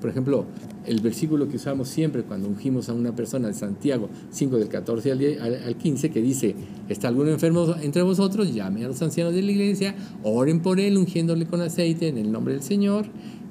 [0.00, 0.46] Por ejemplo,
[0.86, 5.12] el versículo que usamos siempre cuando ungimos a una persona de Santiago 5 del 14
[5.12, 6.54] al, 15 que dice,
[6.88, 8.52] ¿está algún enfermo entre vosotros?
[8.52, 12.32] Llame a los ancianos de la iglesia, oren por él ungiéndole con aceite en el
[12.32, 13.06] nombre del Señor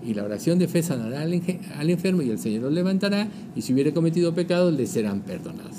[0.06, 3.74] y la oración de fe sanará al, enfermo y el Señor lo levantará y si
[3.74, 5.76] hubiere cometido pecados le serán perdonados.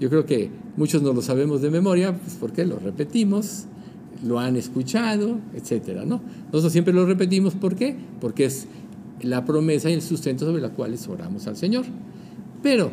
[0.00, 3.66] Yo creo que muchos no lo sabemos de memoria, pues porque lo repetimos,
[4.24, 6.20] lo han escuchado, etcétera, ¿no?
[6.46, 7.94] Nosotros siempre lo repetimos, ¿por qué?
[8.20, 8.66] Porque es
[9.22, 11.84] la promesa y el sustento sobre la cual oramos al Señor.
[12.62, 12.90] Pero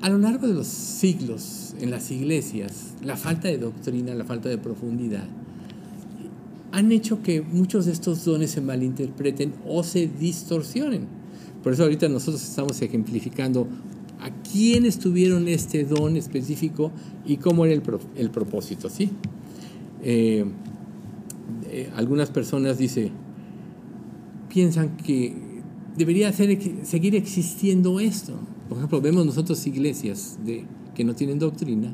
[0.00, 4.48] a lo largo de los siglos en las iglesias, la falta de doctrina, la falta
[4.48, 5.26] de profundidad,
[6.70, 11.06] han hecho que muchos de estos dones se malinterpreten o se distorsionen.
[11.62, 13.66] Por eso ahorita nosotros estamos ejemplificando
[14.20, 16.92] a quiénes tuvieron este don específico
[17.26, 17.74] y cómo era
[18.16, 19.10] el, propósito, ¿sí?
[20.02, 20.44] Eh,
[21.80, 23.10] eh, algunas personas dice,
[24.48, 25.34] piensan que
[25.96, 28.34] debería seguir existiendo esto.
[28.68, 30.64] Por ejemplo, vemos nosotros iglesias de,
[30.94, 31.92] que no tienen doctrina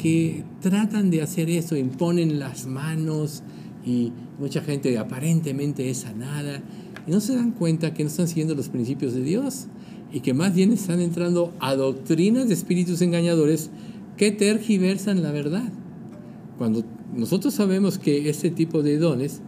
[0.00, 3.42] que tratan de hacer eso, imponen las manos
[3.84, 6.62] y mucha gente aparentemente es sanada
[7.06, 9.66] y no se dan cuenta que no están siguiendo los principios de Dios
[10.12, 13.70] y que más bien están entrando a doctrinas de espíritus engañadores
[14.16, 15.72] que tergiversan la verdad.
[16.58, 16.84] Cuando
[17.16, 19.40] nosotros sabemos que este tipo de dones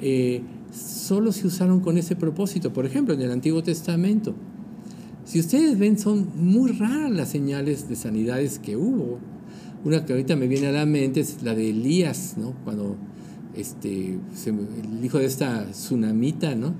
[0.00, 4.34] eh, solo se usaron con ese propósito, por ejemplo, en el Antiguo Testamento.
[5.24, 9.18] Si ustedes ven, son muy raras las señales de sanidades que hubo.
[9.84, 12.54] Una que ahorita me viene a la mente es la de Elías, ¿no?
[12.64, 12.96] Cuando
[13.54, 16.74] este, el hijo de esta tsunamita, ¿no?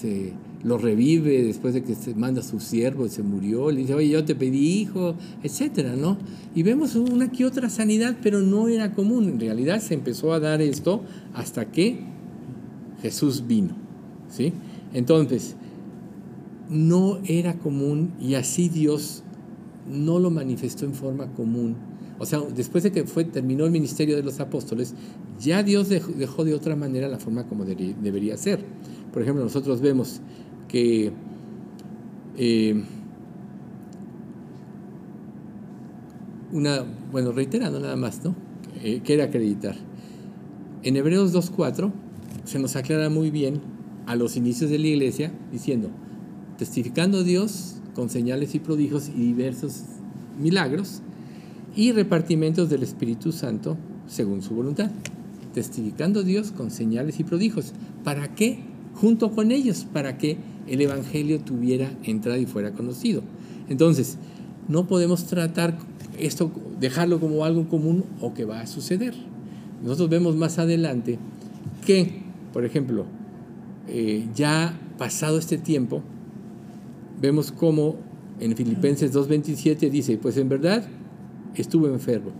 [0.00, 0.32] Se,
[0.64, 3.94] lo revive después de que se manda a su siervo y se murió, le dice,
[3.94, 6.16] oye, yo te pedí hijo, etcétera, ¿no?
[6.54, 9.28] Y vemos una que otra sanidad, pero no era común.
[9.28, 11.02] En realidad se empezó a dar esto
[11.34, 11.98] hasta que
[13.02, 13.74] Jesús vino,
[14.30, 14.54] ¿sí?
[14.94, 15.56] Entonces,
[16.70, 19.22] no era común y así Dios
[19.86, 21.76] no lo manifestó en forma común.
[22.18, 24.94] O sea, después de que fue, terminó el ministerio de los apóstoles,
[25.40, 28.60] ya Dios dejó, de otra manera la forma como debería ser.
[29.12, 30.20] Por ejemplo, nosotros vemos
[30.74, 31.12] que
[32.36, 32.82] eh,
[36.50, 38.34] una, bueno, reiterando nada más, ¿no?
[38.82, 39.76] Eh, acreditar.
[40.82, 41.92] En Hebreos 2.4
[42.42, 43.60] se nos aclara muy bien
[44.06, 45.90] a los inicios de la iglesia diciendo,
[46.58, 49.82] testificando a Dios con señales y prodigios y diversos
[50.40, 51.02] milagros
[51.76, 53.76] y repartimientos del Espíritu Santo
[54.08, 54.90] según su voluntad.
[55.52, 57.74] Testificando a Dios con señales y prodigios.
[58.02, 58.58] ¿Para qué?
[58.94, 60.36] Junto con ellos, para que
[60.68, 63.22] el Evangelio tuviera entrada y fuera conocido.
[63.68, 64.18] Entonces,
[64.68, 65.76] no podemos tratar
[66.18, 66.50] esto,
[66.80, 69.14] dejarlo como algo común o que va a suceder.
[69.82, 71.18] Nosotros vemos más adelante
[71.86, 72.22] que,
[72.52, 73.04] por ejemplo,
[73.88, 76.02] eh, ya pasado este tiempo,
[77.20, 77.96] vemos como
[78.40, 80.84] en Filipenses 2.27 dice, pues en verdad
[81.54, 82.32] estuvo enfermo,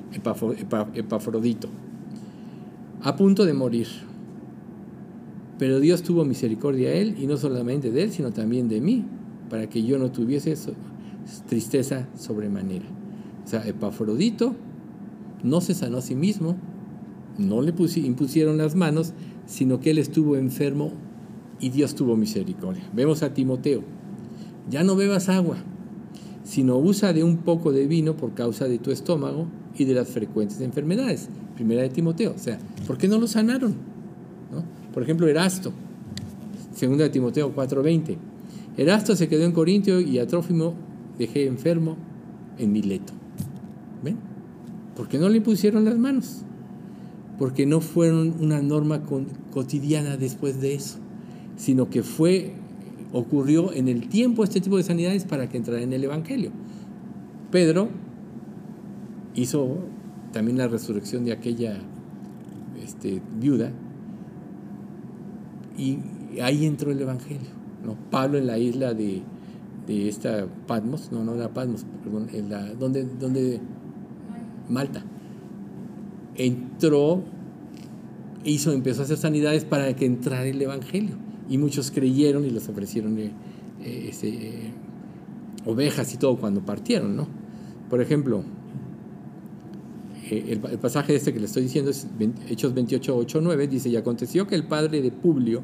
[0.94, 1.68] Epafrodito,
[3.02, 3.86] a punto de morir
[5.58, 9.04] pero Dios tuvo misericordia a él, y no solamente de él, sino también de mí,
[9.48, 10.54] para que yo no tuviese
[11.48, 12.86] tristeza sobremanera.
[13.44, 14.54] O sea, Epafrodito
[15.42, 16.56] no se sanó a sí mismo,
[17.38, 19.12] no le impusieron las manos,
[19.46, 20.92] sino que él estuvo enfermo
[21.60, 22.82] y Dios tuvo misericordia.
[22.94, 23.82] Vemos a Timoteo,
[24.70, 25.58] ya no bebas agua,
[26.42, 30.08] sino usa de un poco de vino por causa de tu estómago y de las
[30.08, 31.28] frecuentes enfermedades.
[31.54, 33.74] Primera de Timoteo, o sea, ¿por qué no lo sanaron?
[34.94, 35.72] Por ejemplo, Erasto,
[36.72, 38.16] segunda de Timoteo 4:20.
[38.76, 40.74] Erasto se quedó en Corintio y a Trófimo
[41.18, 41.96] dejé enfermo
[42.58, 43.12] en Mileto.
[44.04, 44.16] ¿Ven?
[44.96, 46.42] ¿Por qué no le pusieron las manos?
[47.40, 49.02] Porque no fueron una norma
[49.52, 50.98] cotidiana después de eso,
[51.56, 52.52] sino que fue,
[53.12, 56.52] ocurrió en el tiempo este tipo de sanidades para que entrara en el Evangelio.
[57.50, 57.88] Pedro
[59.34, 59.78] hizo
[60.32, 61.78] también la resurrección de aquella
[62.80, 63.72] este, viuda
[65.76, 65.98] y
[66.40, 67.50] ahí entró el Evangelio.
[67.84, 67.96] ¿no?
[68.10, 69.22] Pablo en la isla de,
[69.86, 73.60] de esta Patmos, no, no era Patmos, perdón, en la, donde, donde
[74.68, 75.04] Malta,
[76.36, 77.22] entró,
[78.44, 81.16] hizo, empezó a hacer sanidades para que entrara el Evangelio.
[81.48, 83.30] Y muchos creyeron y les ofrecieron eh,
[83.82, 84.72] eh, eh,
[85.66, 87.28] ovejas y todo cuando partieron, ¿no?
[87.90, 88.42] Por ejemplo,
[90.30, 92.06] el, pasaje este que le estoy diciendo es
[92.48, 95.62] Hechos 28, 8, 9, dice, y aconteció que el padre de Publio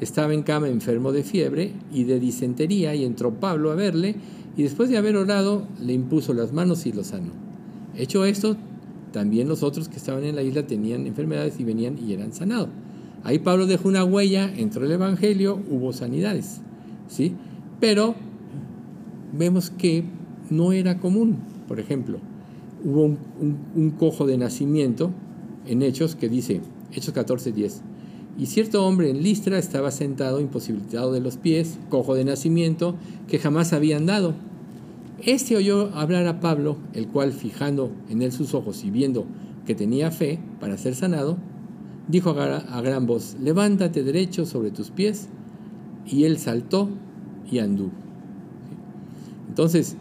[0.00, 4.14] estaba en cama enfermo de fiebre y de disentería, y entró Pablo a verle,
[4.56, 7.32] y después de haber orado, le impuso las manos y lo sanó.
[7.96, 8.56] Hecho esto,
[9.12, 12.68] también los otros que estaban en la isla tenían enfermedades y venían y eran sanados.
[13.24, 16.60] Ahí Pablo dejó una huella, entró el Evangelio, hubo sanidades,
[17.08, 17.34] ¿sí?
[17.80, 18.14] Pero
[19.36, 20.04] vemos que
[20.50, 21.38] no era común.
[21.66, 22.18] Por ejemplo,
[22.84, 25.10] hubo un, cojo de nacimiento
[25.66, 26.60] en Hechos que dice,
[26.92, 27.82] Hechos 14, 10,
[28.38, 32.94] y cierto hombre en Listra estaba sentado, imposibilitado de los pies, cojo de nacimiento,
[33.26, 34.34] que jamás había andado.
[35.20, 39.26] Este oyó hablar a Pablo, el cual, fijando en él sus ojos y viendo
[39.66, 41.36] que tenía fe para ser sanado,
[42.06, 45.28] dijo a gran voz, levántate derecho sobre tus pies,
[46.06, 46.88] y él saltó
[47.50, 47.90] y anduvo.
[49.48, 49.96] Entonces,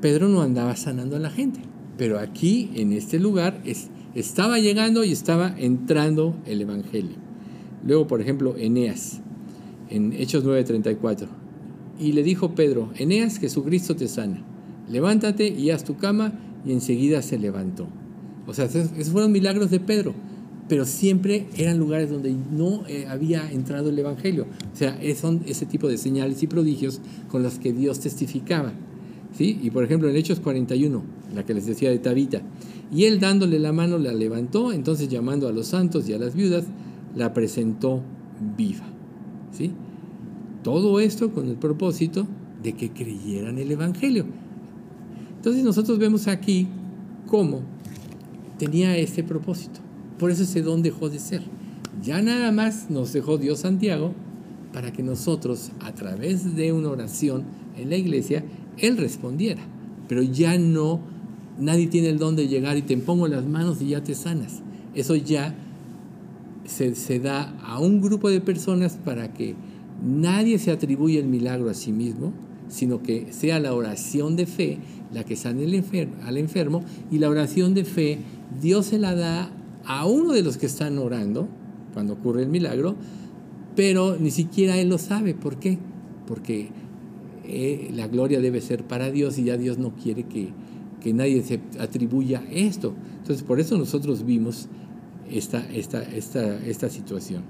[0.00, 1.60] Pedro no andaba sanando a la gente,
[1.96, 3.62] pero aquí, en este lugar,
[4.14, 7.16] estaba llegando y estaba entrando el Evangelio.
[7.86, 9.20] Luego, por ejemplo, Eneas,
[9.90, 11.28] en Hechos 9:34.
[11.98, 14.42] Y le dijo Pedro, Eneas, Jesucristo te sana.
[14.88, 16.32] Levántate y haz tu cama,
[16.64, 17.86] y enseguida se levantó.
[18.46, 20.14] O sea, esos fueron milagros de Pedro,
[20.68, 24.46] pero siempre eran lugares donde no eh, había entrado el Evangelio.
[24.72, 28.72] O sea, son ese tipo de señales y prodigios con los que Dios testificaba.
[29.36, 29.58] ¿Sí?
[29.62, 31.02] Y por ejemplo, en Hechos 41,
[31.34, 32.42] la que les decía de Tabita,
[32.92, 36.34] y él dándole la mano la levantó, entonces llamando a los santos y a las
[36.34, 36.64] viudas,
[37.14, 38.02] la presentó
[38.56, 38.84] viva.
[39.52, 39.72] ¿sí?
[40.62, 42.26] Todo esto con el propósito
[42.62, 44.26] de que creyeran el Evangelio.
[45.36, 46.68] Entonces nosotros vemos aquí
[47.26, 47.62] cómo
[48.58, 49.80] tenía este propósito.
[50.18, 51.42] Por eso ese don dejó de ser.
[52.02, 54.12] Ya nada más nos dejó Dios Santiago
[54.72, 57.44] para que nosotros, a través de una oración
[57.76, 58.44] en la iglesia,
[58.78, 59.62] Él respondiera.
[60.08, 61.00] Pero ya no,
[61.58, 64.62] nadie tiene el don de llegar y te pongo las manos y ya te sanas.
[64.94, 65.54] Eso ya
[66.66, 69.54] se, da a un grupo de personas para que
[70.02, 72.32] nadie se atribuya el milagro a sí mismo,
[72.68, 74.78] sino que sea la oración de fe
[75.12, 75.64] la que sane
[76.24, 78.18] al enfermo y la oración de fe
[78.60, 79.50] Dios se la da
[79.84, 81.48] a uno de los que están orando
[81.92, 82.96] cuando ocurre el milagro,
[83.76, 85.34] pero ni siquiera él lo sabe.
[85.34, 85.78] ¿Por qué?
[86.26, 86.70] Porque
[87.46, 90.48] eh, la gloria debe ser para Dios y ya Dios no quiere que,
[91.00, 92.94] que nadie se atribuya esto.
[93.18, 94.68] Entonces por eso nosotros vimos
[95.30, 97.42] esta, esta, esta, esta situación.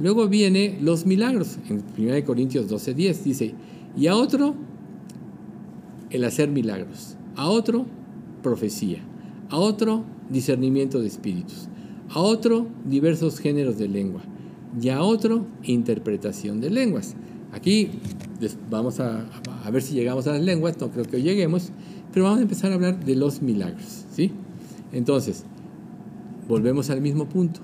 [0.00, 1.58] Luego viene los milagros.
[1.68, 3.54] En 1 Corintios 12:10 dice,
[3.96, 4.54] y a otro
[6.10, 7.86] el hacer milagros, a otro
[8.42, 9.00] profecía,
[9.48, 11.68] a otro discernimiento de espíritus,
[12.08, 14.22] a otro diversos géneros de lengua
[14.80, 17.14] y a otro interpretación de lenguas.
[17.52, 17.90] Aquí
[18.70, 19.24] vamos a,
[19.70, 21.70] ver si llegamos a las lenguas, no creo que lleguemos,
[22.12, 24.04] pero vamos a empezar a hablar de los milagros.
[24.12, 24.32] ¿sí?
[24.92, 25.44] Entonces,
[26.48, 27.60] volvemos al mismo punto.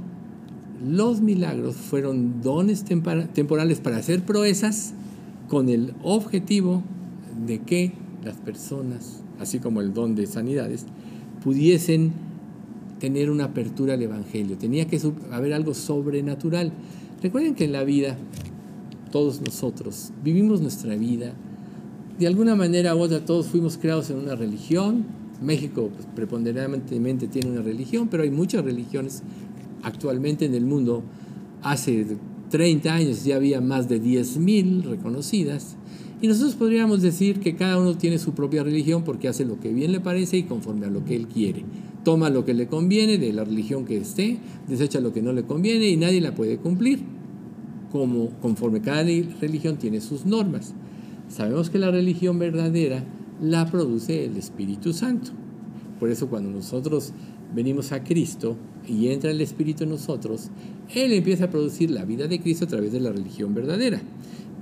[0.86, 4.92] Los milagros fueron dones temporales para hacer proezas
[5.48, 6.82] con el objetivo
[7.46, 7.92] de que
[8.24, 10.84] las personas, así como el don de sanidades,
[11.42, 12.12] pudiesen
[12.98, 14.56] tener una apertura al Evangelio.
[14.56, 16.72] Tenía que haber algo sobrenatural.
[17.22, 18.16] Recuerden que en la vida,
[19.16, 21.32] todos nosotros vivimos nuestra vida.
[22.18, 25.06] De alguna manera u otra, todos fuimos creados en una religión,
[25.42, 29.22] México pues, preponderantemente tiene una religión, pero hay muchas religiones
[29.82, 31.02] actualmente en el mundo.
[31.62, 32.18] Hace
[32.50, 35.76] 30 años ya había más de 10.000 reconocidas.
[36.20, 39.72] Y nosotros podríamos decir que cada uno tiene su propia religión porque hace lo que
[39.72, 41.64] bien le parece y conforme a lo que él quiere.
[42.04, 44.36] Toma lo que le conviene de la religión que esté,
[44.68, 47.15] desecha lo que no le conviene y nadie la puede cumplir.
[47.96, 50.74] Como conforme cada religión tiene sus normas.
[51.28, 53.02] Sabemos que la religión verdadera
[53.40, 55.30] la produce el Espíritu Santo.
[55.98, 57.14] Por eso cuando nosotros
[57.54, 58.56] venimos a Cristo
[58.86, 60.50] y entra el Espíritu en nosotros,
[60.94, 64.02] Él empieza a producir la vida de Cristo a través de la religión verdadera.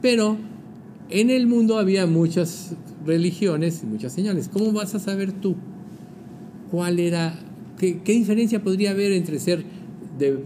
[0.00, 0.36] Pero
[1.10, 4.48] en el mundo había muchas religiones y muchas señales.
[4.48, 5.56] ¿Cómo vas a saber tú
[6.70, 7.36] cuál era,
[7.78, 9.64] qué, diferencia podría haber entre ser
[10.20, 10.38] de,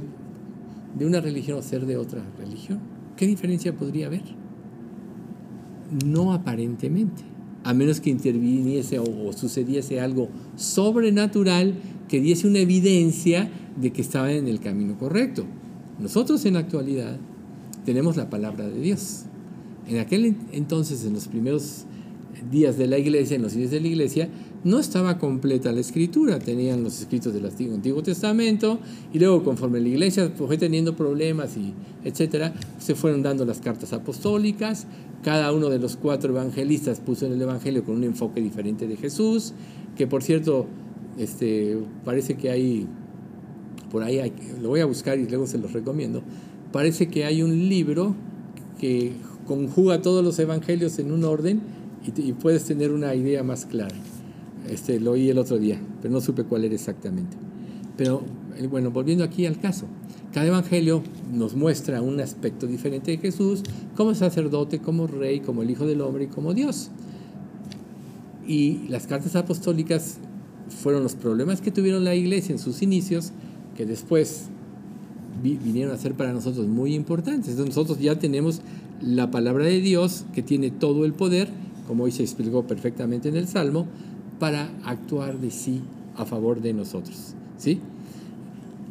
[0.98, 2.80] de una religión o ser de otra religión?
[3.16, 4.22] ¿Qué diferencia podría haber?
[6.04, 7.28] No aparentemente
[7.64, 11.74] a menos que interviniese o, sucediese algo sobrenatural
[12.08, 15.44] que diese una evidencia de que estaba en el camino correcto.
[15.98, 17.18] Nosotros en la actualidad
[17.84, 19.24] tenemos la palabra de Dios.
[19.86, 21.84] En aquel entonces, en los primeros
[22.50, 24.28] días de la iglesia, en los días de la iglesia,
[24.64, 26.38] no estaba completa la escritura.
[26.38, 28.78] Tenían los escritos del Antiguo Testamento
[29.12, 33.92] y luego conforme la iglesia fue teniendo problemas y etcétera, se fueron dando las cartas
[33.92, 34.86] apostólicas.
[35.22, 38.96] Cada uno de los cuatro evangelistas puso en el evangelio con un enfoque diferente de
[38.96, 39.52] Jesús,
[39.96, 40.66] que por cierto,
[41.18, 42.86] este, parece que hay,
[43.90, 44.32] por ahí
[44.62, 46.22] lo voy a buscar y luego se los recomiendo,
[46.72, 48.14] parece que hay un libro
[48.78, 49.12] que
[49.46, 51.60] conjuga todos los evangelios en un orden
[52.16, 53.96] y, puedes tener una idea más clara.
[54.68, 57.36] Este, lo oí el otro día, pero no supe cuál era exactamente.
[57.96, 58.22] Pero
[58.70, 59.86] bueno, volviendo aquí al caso,
[60.32, 61.02] cada evangelio
[61.32, 63.62] nos muestra un aspecto diferente de Jesús
[63.96, 66.90] como sacerdote, como rey, como el Hijo del Hombre y como Dios.
[68.46, 70.18] Y las cartas apostólicas
[70.68, 73.32] fueron los problemas que tuvieron la iglesia en sus inicios,
[73.76, 74.46] que después
[75.42, 77.50] vinieron a ser para nosotros muy importantes.
[77.50, 78.60] Entonces nosotros ya tenemos
[79.00, 81.48] la palabra de Dios que tiene todo el poder,
[81.86, 83.86] como hoy se explicó perfectamente en el Salmo,
[84.38, 85.82] para actuar de sí
[86.16, 87.34] a favor de nosotros.
[87.56, 87.80] ¿sí?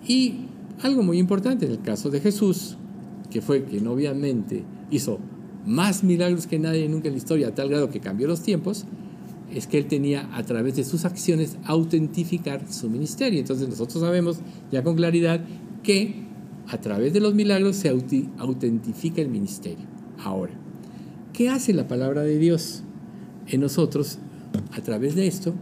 [0.08, 0.36] Y
[0.82, 2.78] algo muy importante en el caso de Jesús,
[3.30, 5.20] que fue que obviamente hizo
[5.66, 8.86] más milagros que nadie nunca en la historia, a tal grado que cambió los tiempos,
[9.54, 13.40] es que él tenía a través de sus acciones autentificar su ministerio.
[13.40, 14.40] Entonces nosotros sabemos
[14.72, 15.42] ya con claridad
[15.84, 16.28] que
[16.68, 19.86] a través de los milagros se autentifica el ministerio.
[20.24, 20.54] Ahora,
[21.34, 22.84] ¿qué hace la palabra de Dios
[23.48, 24.20] en nosotros
[24.72, 25.54] a través de esto?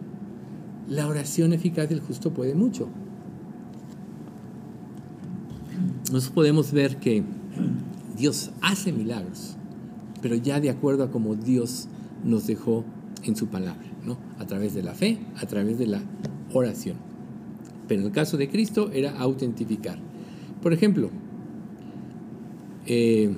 [0.88, 2.88] La oración eficaz del justo puede mucho.
[6.12, 7.24] Nosotros podemos ver que
[8.18, 9.56] Dios hace milagros,
[10.22, 11.88] pero ya de acuerdo a como Dios
[12.24, 12.86] nos dejó
[13.24, 14.18] en su palabra, ¿no?
[14.40, 16.02] A través de la fe, a través de la
[16.54, 16.98] oración.
[17.88, 19.98] Pero en el caso de Cristo era autentificar.
[20.62, 21.10] Por ejemplo,
[22.86, 23.36] eh,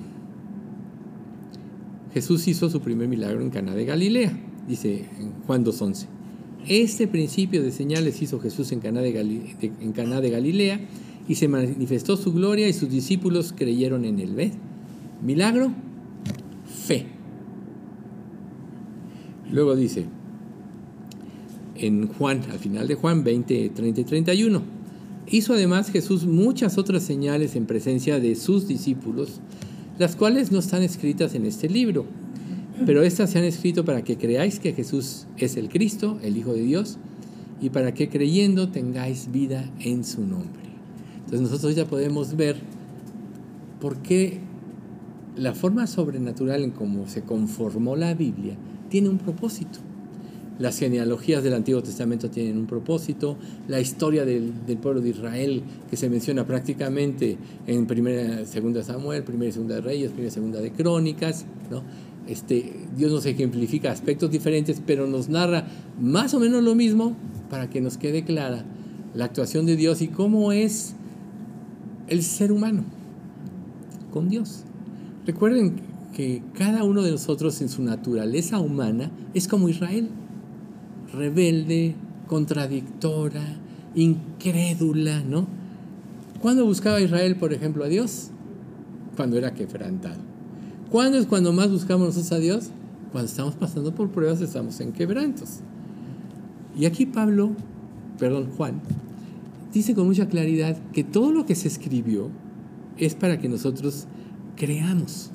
[2.14, 4.38] Jesús hizo su primer milagro en Cana de Galilea,
[4.68, 5.06] dice
[5.46, 6.06] Juan 2.11.
[6.68, 9.20] Este principio de señales hizo Jesús en Caná de,
[9.82, 10.80] en Caná de Galilea
[11.28, 14.34] y se manifestó su gloria y sus discípulos creyeron en él.
[14.36, 14.54] ¿Ves?
[15.24, 15.72] Milagro,
[16.86, 17.08] fe.
[19.52, 20.06] Luego dice,
[21.76, 24.62] en Juan, al final de Juan 20, 30 y 31,
[25.30, 29.40] hizo además Jesús muchas otras señales en presencia de sus discípulos,
[29.98, 32.06] las cuales no están escritas en este libro,
[32.86, 36.54] pero estas se han escrito para que creáis que Jesús es el Cristo, el Hijo
[36.54, 36.98] de Dios,
[37.62, 40.62] y para que creyendo tengáis vida en su nombre.
[41.18, 42.58] Entonces nosotros ya podemos ver
[43.82, 44.40] por qué
[45.36, 48.56] la forma sobrenatural en cómo se conformó la Biblia
[48.90, 49.80] tiene un propósito.
[50.60, 55.96] Las genealogías del Antiguo Testamento tienen un propósito, la historia del, pueblo de Israel que
[55.98, 60.60] se menciona prácticamente en primera, segunda Samuel, primera y segunda de Reyes, primera y segunda
[60.60, 61.84] de Crónicas, ¿no?
[62.28, 65.68] Este, Dios nos ejemplifica aspectos diferentes, pero nos narra
[66.00, 67.16] más o menos lo mismo
[67.50, 68.66] para que nos quede clara
[69.14, 70.94] la actuación de Dios y cómo es
[72.08, 72.84] el ser humano
[74.12, 74.64] con Dios.
[75.26, 75.76] Recuerden
[76.14, 80.10] que cada uno de nosotros en su naturaleza humana es como Israel,
[81.14, 81.96] rebelde,
[82.28, 83.44] contradictora,
[83.96, 85.48] incrédula, ¿no?
[86.42, 88.30] ¿Cuándo buscaba Israel, por ejemplo, a Dios?
[89.16, 90.27] Cuando era quebrantado.
[90.92, 92.70] ¿Cuándo es cuando más buscamos nosotros a Dios?
[93.12, 95.60] Cuando estamos pasando por pruebas, estamos en quebrantos.
[96.78, 97.52] Y aquí Pablo,
[98.20, 98.82] perdón, Juan,
[99.74, 102.30] dice con mucha claridad que todo lo que se escribió
[102.98, 104.06] es para que nosotros
[104.56, 105.32] creamos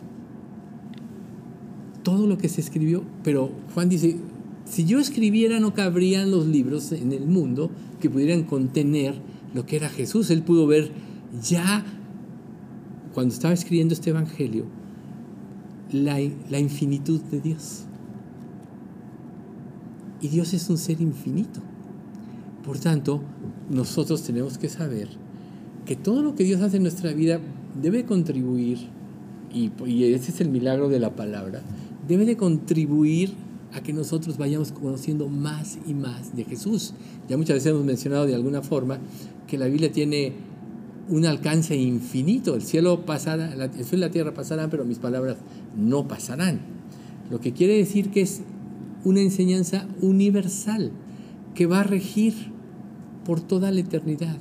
[2.03, 4.16] todo lo que se escribió, pero Juan dice,
[4.64, 9.14] si yo escribiera no cabrían los libros en el mundo que pudieran contener
[9.55, 10.30] lo que era Jesús.
[10.30, 10.90] Él pudo ver
[11.42, 11.84] ya,
[13.14, 14.64] cuando estaba escribiendo este Evangelio,
[15.93, 16.18] la,
[16.51, 17.84] la infinitud de Dios.
[20.20, 21.61] Y Dios es un ser infinito.
[22.64, 23.20] Por tanto,
[23.70, 25.09] nosotros tenemos que saber
[25.84, 27.40] que todo lo que Dios hace en nuestra vida
[27.80, 28.78] debe contribuir,
[29.53, 29.70] y,
[30.05, 31.62] ese es el milagro de la palabra,
[32.07, 33.32] debe de contribuir
[33.72, 36.95] a que nosotros vayamos conociendo más y más de Jesús.
[37.28, 38.99] Ya muchas veces hemos mencionado de alguna forma
[39.47, 40.34] que la Biblia tiene
[41.12, 42.54] un alcance infinito.
[42.54, 45.36] El cielo pasará, y la tierra pasarán, pero mis palabras
[45.76, 46.60] no pasarán.
[47.30, 48.40] Lo que quiere decir que es
[49.04, 50.90] una enseñanza universal
[51.54, 52.34] que va a regir
[53.26, 54.38] por toda la eternidad.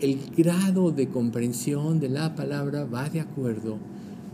[0.00, 3.76] El grado de comprensión de la palabra va de acuerdo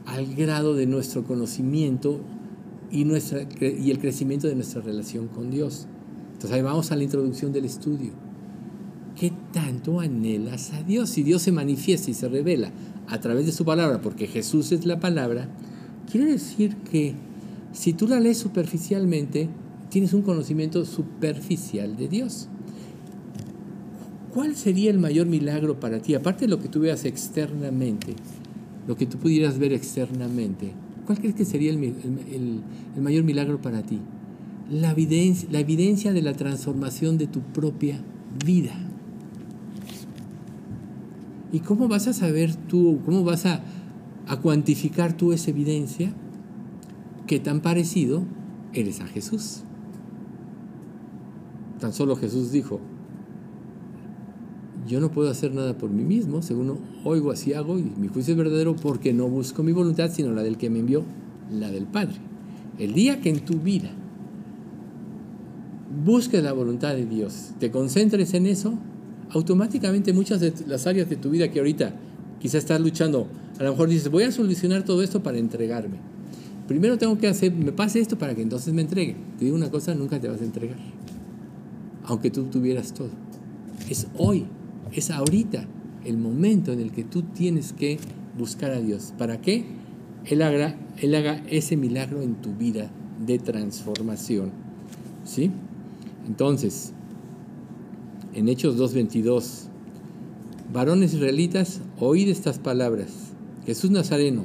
[0.07, 2.21] al grado de nuestro conocimiento
[2.93, 5.89] y, nuestra, y el crecimiento de nuestra relación con Dios.
[6.35, 8.13] Entonces ahí vamos a la introducción del estudio.
[9.19, 11.09] ¿Qué tanto anhelas a Dios?
[11.09, 12.71] Si Dios se manifiesta y se revela
[13.09, 15.49] a través de su palabra, porque Jesús es la palabra,
[16.11, 17.15] quiere decir que
[17.73, 19.49] si tú la lees superficialmente,
[19.89, 22.49] tienes un conocimiento superficial de Dios.
[24.35, 26.15] ¿Cuál sería el mayor milagro para ti?
[26.15, 28.15] Aparte de lo que tú veas externamente,
[28.87, 30.73] lo que tú pudieras ver externamente,
[31.07, 32.63] ¿cuál crees que sería el,
[33.01, 33.99] mayor milagro para ti?
[34.71, 37.99] La evidencia, la evidencia de la transformación de tu propia
[38.45, 38.86] vida.
[41.57, 43.63] ¿Y cómo vas a saber tú, cómo vas a,
[44.27, 46.13] a cuantificar tú esa evidencia?
[47.27, 48.25] Que tan parecido
[48.75, 49.63] eres a Jesús.
[51.81, 52.79] Tan solo Jesús dijo,
[54.87, 58.33] yo no puedo hacer nada por mí mismo, según oigo así hago, y mi juicio
[58.33, 61.05] es verdadero porque no busco mi voluntad, sino la del que me envió,
[61.51, 62.17] la del Padre.
[62.79, 63.93] El día que en tu vida
[66.05, 68.75] busques la voluntad de Dios, te concentres en eso,
[69.31, 71.95] automáticamente muchas de las áreas de tu vida que ahorita
[72.41, 75.97] quizás estás luchando, a lo mejor dices, voy a solucionar todo esto para entregarme.
[76.69, 79.17] Primero tengo que hacer, me pase esto para que entonces me entregue.
[79.39, 80.79] Te digo una cosa, nunca te vas a entregar,
[82.05, 83.11] aunque tú tuvieras todo.
[83.89, 84.47] Es hoy,
[84.93, 85.67] es ahorita
[86.05, 87.99] el momento en el que tú tienes que
[88.37, 89.13] buscar a Dios.
[89.17, 89.65] ¿Para qué?
[90.25, 92.91] Él haga, él haga ese milagro en tu vida
[93.25, 94.51] de transformación.
[95.25, 95.51] ¿Sí?
[96.27, 96.93] Entonces,
[98.37, 99.69] en Hechos 2.22,
[100.71, 103.33] varones israelitas, oíd estas palabras.
[103.65, 104.45] Jesús Nazareno,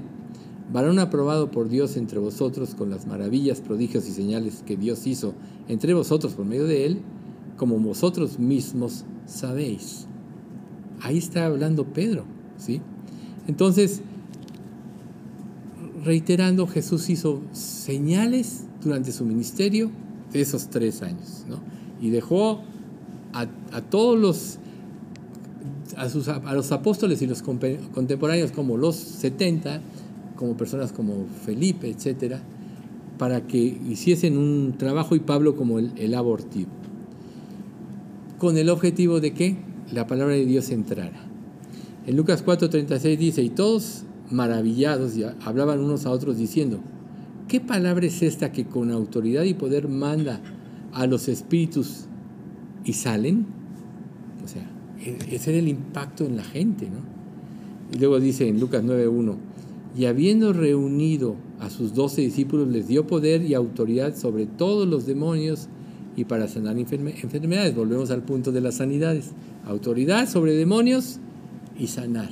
[0.71, 5.33] varón aprobado por Dios entre vosotros con las maravillas, prodigios y señales que Dios hizo
[5.67, 7.01] entre vosotros por medio de él,
[7.57, 10.07] como vosotros mismos sabéis.
[11.01, 12.23] Ahí está hablando Pedro,
[12.57, 12.79] ¿sí?
[13.47, 14.01] Entonces,
[16.05, 19.91] reiterando, Jesús hizo señales durante su ministerio
[20.31, 21.59] de esos tres años, ¿no?
[21.99, 22.61] Y dejó
[23.33, 24.57] a, todos los,
[25.97, 29.81] a, sus, a los apóstoles y los contemporáneos como los 70,
[30.35, 32.41] como personas como Felipe, etcétera,
[33.17, 36.71] para que hiciesen un trabajo y Pablo como el, el abortivo.
[38.39, 39.57] Con el objetivo de que
[39.91, 41.27] la palabra de Dios entrara.
[42.07, 46.79] En Lucas 4:36 dice, y todos maravillados ya hablaban unos a otros diciendo,
[47.47, 50.41] ¿qué palabra es esta que con autoridad y poder manda
[50.93, 52.05] a los espíritus
[52.85, 53.45] y salen?
[54.43, 54.69] O sea,
[55.05, 56.99] e-, ese era el impacto en la gente, ¿no?
[57.93, 59.35] Y luego dice en Lucas 9:1,
[59.97, 65.05] y habiendo reunido a sus doce discípulos, les dio poder y autoridad sobre todos los
[65.05, 65.67] demonios
[66.15, 67.75] y para sanar enfermedades.
[67.75, 69.31] Volvemos al punto de las sanidades.
[69.65, 71.19] Autoridad sobre demonios
[71.77, 72.29] y sanar.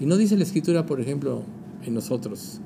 [0.00, 1.42] Y no dice la escritura, por ejemplo,
[1.86, 2.60] en nosotros,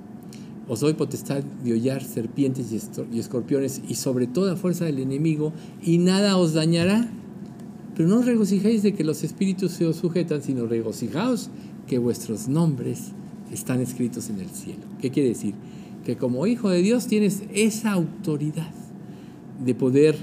[0.69, 2.73] os doy potestad de hollar serpientes
[3.13, 5.53] y escorpiones y sobre toda fuerza del enemigo
[5.83, 7.11] y nada os dañará.
[7.95, 11.51] Pero no os regocijéis de que los espíritus se os sujetan, sino regocijaos
[11.87, 13.13] que vuestros nombres
[13.53, 14.83] están escritos en el cielo.
[15.01, 15.55] ¿Qué quiere decir?
[16.05, 18.73] Que como hijo de Dios tienes esa autoridad
[19.65, 20.17] de poder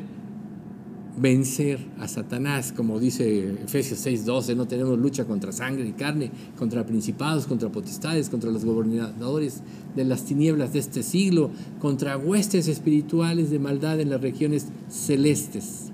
[1.17, 6.85] vencer a Satanás, como dice Efesios 6:12, no tenemos lucha contra sangre y carne, contra
[6.85, 9.61] principados, contra potestades, contra los gobernadores
[9.95, 15.91] de las tinieblas de este siglo, contra huestes espirituales de maldad en las regiones celestes.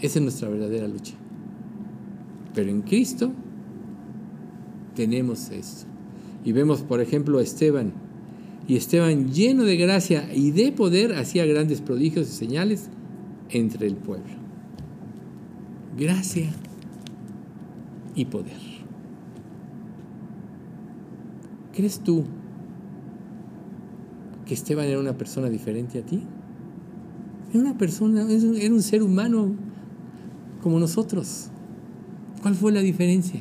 [0.00, 1.14] Esa es nuestra verdadera lucha.
[2.54, 3.30] Pero en Cristo
[4.96, 5.86] tenemos esto.
[6.44, 7.92] Y vemos, por ejemplo, a Esteban.
[8.66, 12.88] Y Esteban, lleno de gracia y de poder, hacía grandes prodigios y señales
[13.52, 14.34] entre el pueblo.
[15.96, 16.50] Gracia
[18.14, 18.60] y poder.
[21.74, 22.24] ¿Crees tú
[24.46, 26.22] que Esteban era una persona diferente a ti?
[27.50, 29.54] Era una persona, era un ser humano
[30.62, 31.48] como nosotros.
[32.40, 33.40] ¿Cuál fue la diferencia?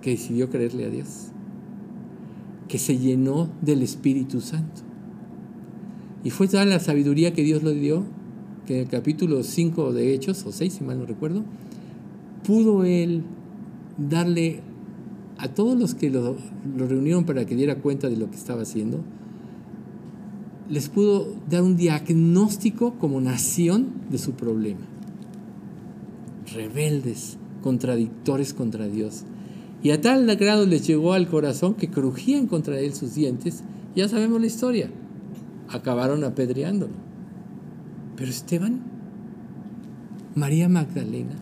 [0.00, 1.28] Que decidió creerle a Dios.
[2.68, 4.82] Que se llenó del Espíritu Santo.
[6.22, 8.04] Y fue toda la sabiduría que Dios le dio
[8.66, 11.42] que en el capítulo 5 de Hechos, o 6 si mal no recuerdo,
[12.46, 13.22] pudo él
[13.96, 14.60] darle
[15.38, 16.36] a todos los que lo,
[16.76, 19.00] lo, reunieron para que diera cuenta de lo que estaba haciendo,
[20.68, 24.80] les pudo dar un diagnóstico como nación de su problema.
[26.52, 29.24] Rebeldes, contradictores contra Dios.
[29.82, 33.62] Y a tal grado les llegó al corazón que crujían contra él sus dientes.
[33.94, 34.90] Ya sabemos la historia.
[35.68, 37.03] Acabaron apedreándolo.
[38.16, 38.80] Pero Esteban,
[40.34, 41.34] María Magdalena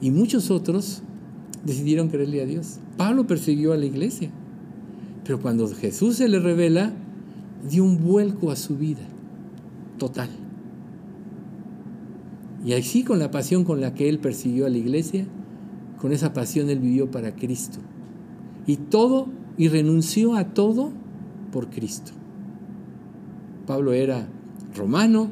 [0.00, 1.02] y muchos otros
[1.64, 2.78] decidieron creerle a Dios.
[2.96, 4.30] Pablo persiguió a la iglesia,
[5.24, 6.92] pero cuando Jesús se le revela,
[7.68, 9.02] dio un vuelco a su vida,
[9.98, 10.30] total.
[12.64, 15.26] Y así con la pasión con la que él persiguió a la iglesia,
[16.00, 17.78] con esa pasión él vivió para Cristo.
[18.66, 20.90] Y todo, y renunció a todo
[21.52, 22.12] por Cristo.
[23.66, 24.28] Pablo era
[24.74, 25.28] romano,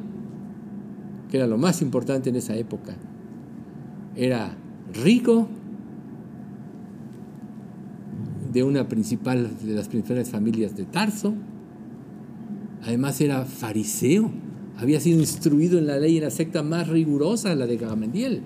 [1.29, 2.95] que era lo más importante en esa época.
[4.15, 4.55] Era
[4.93, 5.47] rico,
[8.51, 11.33] de una principal, de las principales familias de Tarso.
[12.83, 14.31] Además era fariseo,
[14.77, 18.41] había sido instruido en la ley en la secta más rigurosa, la de Gamaliel.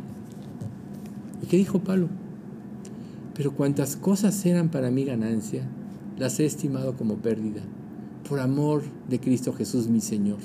[1.41, 2.09] ¿Y qué dijo Pablo?
[3.36, 5.63] Pero cuantas cosas eran para mí ganancia,
[6.17, 7.61] las he estimado como pérdida,
[8.27, 10.39] por amor de Cristo Jesús mi Señor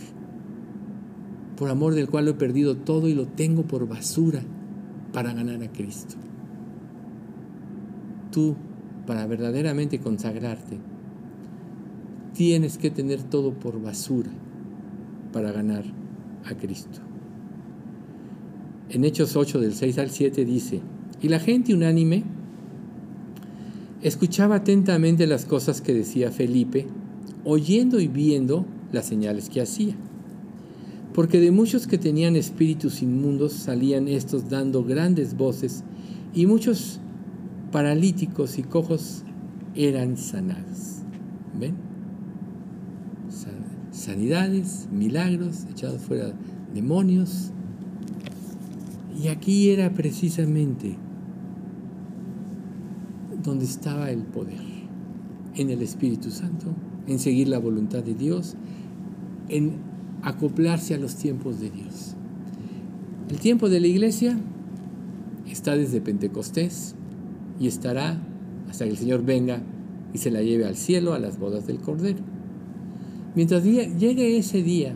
[1.58, 4.42] por amor del cual lo he perdido todo y lo tengo por basura,
[5.12, 6.14] para ganar a Cristo.
[8.30, 8.54] Tú,
[9.06, 10.78] para verdaderamente consagrarte,
[12.34, 14.30] tienes que tener todo por basura
[15.32, 15.82] para ganar
[16.44, 17.00] a Cristo.
[18.90, 20.80] En Hechos 8 del 6 al 7 dice,
[21.20, 22.22] y la gente unánime
[24.02, 26.86] escuchaba atentamente las cosas que decía Felipe,
[27.44, 29.96] oyendo y viendo las señales que hacía.
[31.18, 35.82] Porque de muchos que tenían espíritus inmundos salían estos dando grandes voces,
[36.32, 37.00] y muchos
[37.72, 39.24] paralíticos y cojos
[39.74, 41.02] eran sanados.
[41.58, 41.74] ¿Ven?
[43.90, 46.32] sanidades, milagros, echados fuera
[46.72, 47.50] demonios.
[49.20, 50.96] Y aquí era precisamente
[53.42, 54.62] donde estaba el poder,
[55.56, 56.68] en el Espíritu Santo,
[57.08, 58.54] en seguir la voluntad de Dios,
[59.48, 59.87] en
[60.22, 62.14] acoplarse a los tiempos de Dios.
[63.30, 64.38] El tiempo de la iglesia
[65.46, 66.94] está desde Pentecostés
[67.60, 68.18] y estará
[68.68, 69.60] hasta que el Señor venga
[70.12, 72.20] y se la lleve al cielo a las bodas del Cordero.
[73.34, 74.94] Mientras llegue ese día,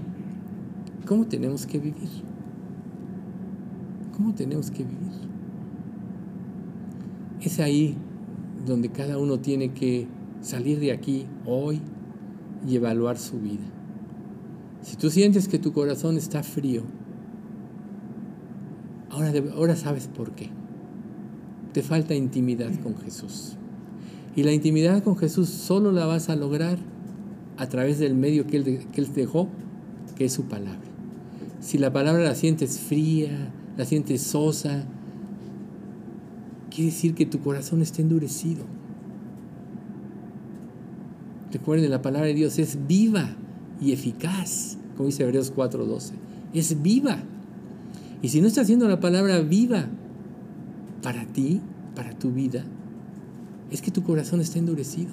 [1.07, 2.09] ¿cómo tenemos que vivir?
[4.17, 5.13] ¿Cómo tenemos que vivir?
[7.41, 7.97] Es ahí
[8.67, 10.07] donde cada uno tiene que
[10.41, 11.81] salir de aquí hoy
[12.67, 13.65] y evaluar su vida.
[14.83, 16.83] Si tú sientes que tu corazón está frío,
[19.11, 20.51] ahora, ahora sabes por qué.
[21.73, 23.57] Te falta intimidad con Jesús.
[24.35, 26.79] Y la intimidad con Jesús solo la vas a lograr
[27.59, 29.49] a través del medio que él, que él dejó,
[30.17, 30.81] que es su palabra.
[31.61, 34.85] Si la palabra la sientes fría, la sientes sosa,
[36.71, 38.65] quiere decir que tu corazón está endurecido.
[41.53, 43.37] Recuerden, la palabra de Dios es viva
[43.83, 46.13] y eficaz, como dice Hebreos 4:12.
[46.55, 47.19] Es viva.
[48.21, 49.87] Y si no está haciendo la palabra viva
[51.03, 51.61] para ti,
[51.95, 52.65] para tu vida,
[53.71, 55.11] es que tu corazón está endurecido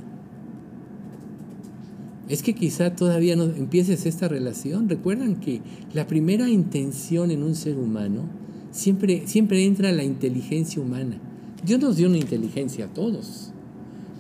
[2.30, 4.88] es que quizá todavía no empieces esta relación.
[4.88, 5.62] Recuerdan que
[5.94, 8.22] la primera intención en un ser humano
[8.72, 11.18] siempre, siempre entra la inteligencia humana.
[11.66, 13.52] Dios nos dio una inteligencia a todos.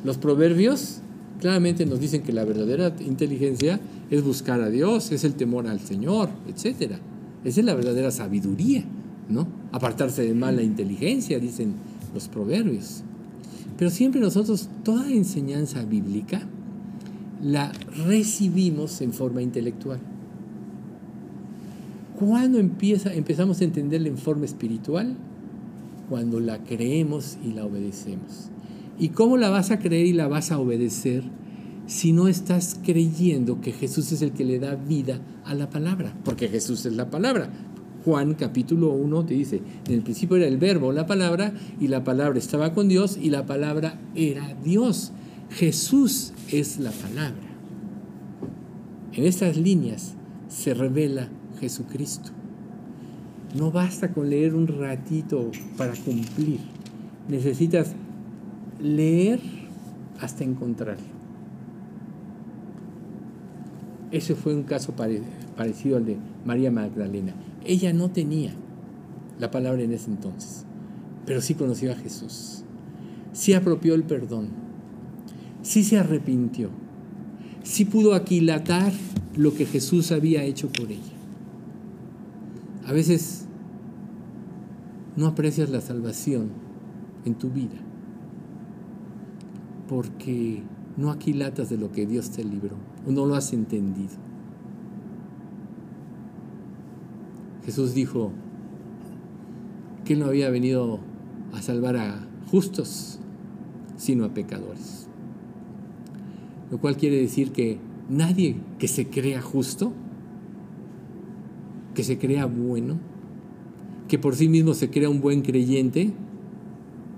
[0.03, 1.01] Los proverbios
[1.39, 3.79] claramente nos dicen que la verdadera inteligencia
[4.09, 6.93] es buscar a Dios, es el temor al Señor, etc.
[7.43, 8.83] Esa es la verdadera sabiduría,
[9.29, 9.47] ¿no?
[9.71, 11.73] Apartarse de mala inteligencia, dicen
[12.13, 13.03] los proverbios.
[13.77, 16.41] Pero siempre nosotros, toda enseñanza bíblica,
[17.41, 17.71] la
[18.05, 19.99] recibimos en forma intelectual.
[22.17, 25.15] ¿Cuándo empieza, empezamos a entenderla en forma espiritual?
[26.09, 28.49] Cuando la creemos y la obedecemos.
[28.99, 31.23] ¿Y cómo la vas a creer y la vas a obedecer
[31.89, 36.13] si no estás creyendo que Jesús es el que le da vida a la palabra?
[36.23, 37.49] Porque Jesús es la palabra.
[38.05, 42.03] Juan capítulo 1 te dice, en el principio era el verbo, la palabra, y la
[42.03, 45.13] palabra estaba con Dios y la palabra era Dios.
[45.49, 47.49] Jesús es la palabra.
[49.13, 50.13] En estas líneas
[50.47, 51.27] se revela
[51.59, 52.29] Jesucristo.
[53.57, 56.59] No basta con leer un ratito para cumplir.
[57.27, 57.93] Necesitas
[58.79, 59.39] leer
[60.19, 61.18] hasta encontrarlo.
[64.11, 67.33] Ese fue un caso parecido al de María Magdalena.
[67.65, 68.53] Ella no tenía
[69.39, 70.65] la palabra en ese entonces,
[71.25, 72.63] pero sí conoció a Jesús.
[73.33, 74.69] Sí apropió el perdón
[75.61, 76.69] sí se arrepintió,
[77.63, 78.91] sí pudo aquilatar
[79.35, 81.13] lo que Jesús había hecho por ella.
[82.85, 83.45] A veces
[85.15, 86.49] no aprecias la salvación
[87.25, 87.77] en tu vida
[89.87, 90.63] porque
[90.97, 92.77] no aquilatas de lo que Dios te libró
[93.07, 94.13] o no lo has entendido.
[97.65, 98.31] Jesús dijo
[100.05, 100.99] que no había venido
[101.53, 103.19] a salvar a justos,
[103.97, 105.09] sino a pecadores
[106.71, 107.77] lo cual quiere decir que
[108.09, 109.91] nadie que se crea justo,
[111.95, 112.99] que se crea bueno,
[114.07, 116.13] que por sí mismo se crea un buen creyente,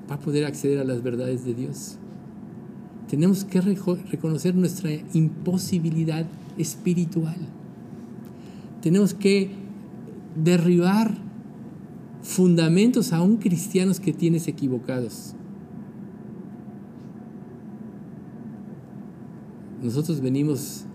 [0.10, 1.98] va a poder acceder a las verdades de Dios.
[3.12, 6.26] Tenemos que reconocer nuestra imposibilidad
[6.58, 7.36] espiritual.
[8.82, 9.52] Tenemos que
[10.42, 11.18] derribar
[12.24, 15.34] fundamentos aún cristianos que tienes equivocados.
[19.84, 20.86] Nosotros venimos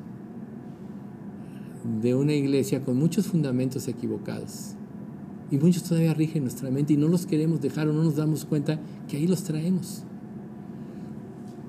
[2.00, 4.70] de una iglesia con muchos fundamentos equivocados.
[5.50, 8.46] Y muchos todavía rigen nuestra mente y no los queremos dejar o no nos damos
[8.46, 10.06] cuenta que ahí los traemos.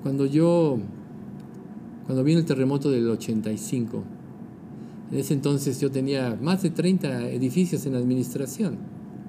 [0.02, 0.78] Cuando yo,
[2.06, 4.04] cuando vino el terremoto del 85,
[5.12, 8.76] en ese entonces yo tenía más de 30 edificios en administración,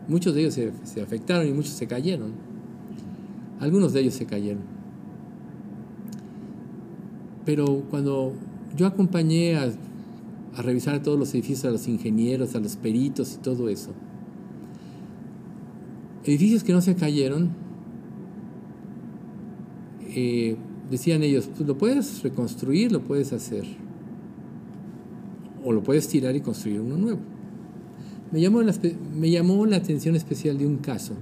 [0.09, 2.31] Muchos de ellos se, se afectaron y muchos se cayeron.
[3.59, 4.63] Algunos de ellos se cayeron.
[7.45, 8.33] Pero cuando
[8.75, 9.71] yo acompañé a,
[10.55, 13.91] a revisar todos los edificios, a los ingenieros, a los peritos y todo eso,
[16.23, 17.49] edificios que no se cayeron,
[20.89, 23.63] decían ellos, pues lo puedes reconstruir, lo puedes hacer,
[25.63, 27.19] o lo puedes tirar y construir uno nuevo.
[28.31, 28.73] Me llamó, la,
[29.15, 31.13] me llamó la atención especial de un caso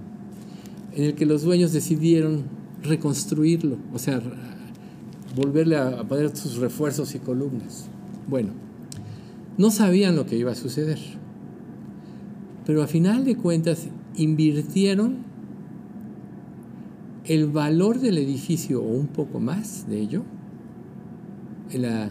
[0.94, 2.44] en el que los dueños decidieron
[2.84, 4.22] reconstruirlo, o sea,
[5.36, 7.86] volverle a, a poner sus refuerzos y columnas.
[8.28, 8.50] Bueno,
[9.58, 11.00] no sabían lo que iba a suceder,
[12.66, 15.27] pero a final de cuentas invirtieron
[17.28, 20.24] el valor del edificio o un poco más de ello
[21.72, 22.10] en la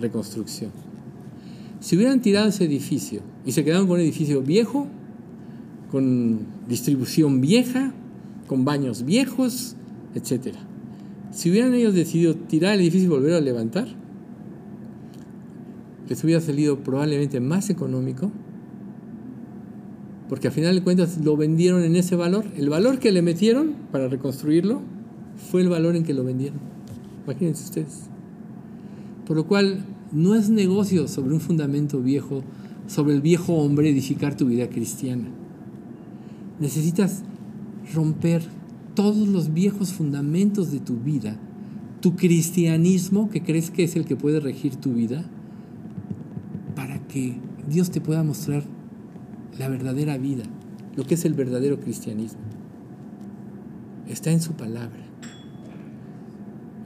[0.00, 0.70] reconstrucción.
[1.80, 4.86] Si hubieran tirado ese edificio y se quedaron con un edificio viejo,
[5.90, 7.92] con distribución vieja,
[8.46, 9.76] con baños viejos,
[10.14, 10.54] etc.
[11.30, 13.88] Si hubieran ellos decidido tirar el edificio y volver a levantar,
[16.08, 18.30] les hubiera salido probablemente más económico
[20.28, 22.44] porque al final de cuentas lo vendieron en ese valor.
[22.56, 24.80] El valor que le metieron para reconstruirlo
[25.50, 26.58] fue el valor en que lo vendieron.
[27.24, 28.04] Imagínense ustedes.
[29.26, 32.42] Por lo cual no es negocio sobre un fundamento viejo,
[32.86, 35.28] sobre el viejo hombre edificar tu vida cristiana.
[36.60, 37.22] Necesitas
[37.92, 38.42] romper
[38.94, 41.36] todos los viejos fundamentos de tu vida,
[42.00, 45.24] tu cristianismo que crees que es el que puede regir tu vida,
[46.76, 47.36] para que
[47.68, 48.64] Dios te pueda mostrar
[49.58, 50.44] la verdadera vida,
[50.96, 52.40] lo que es el verdadero cristianismo.
[54.08, 55.00] Está en su palabra.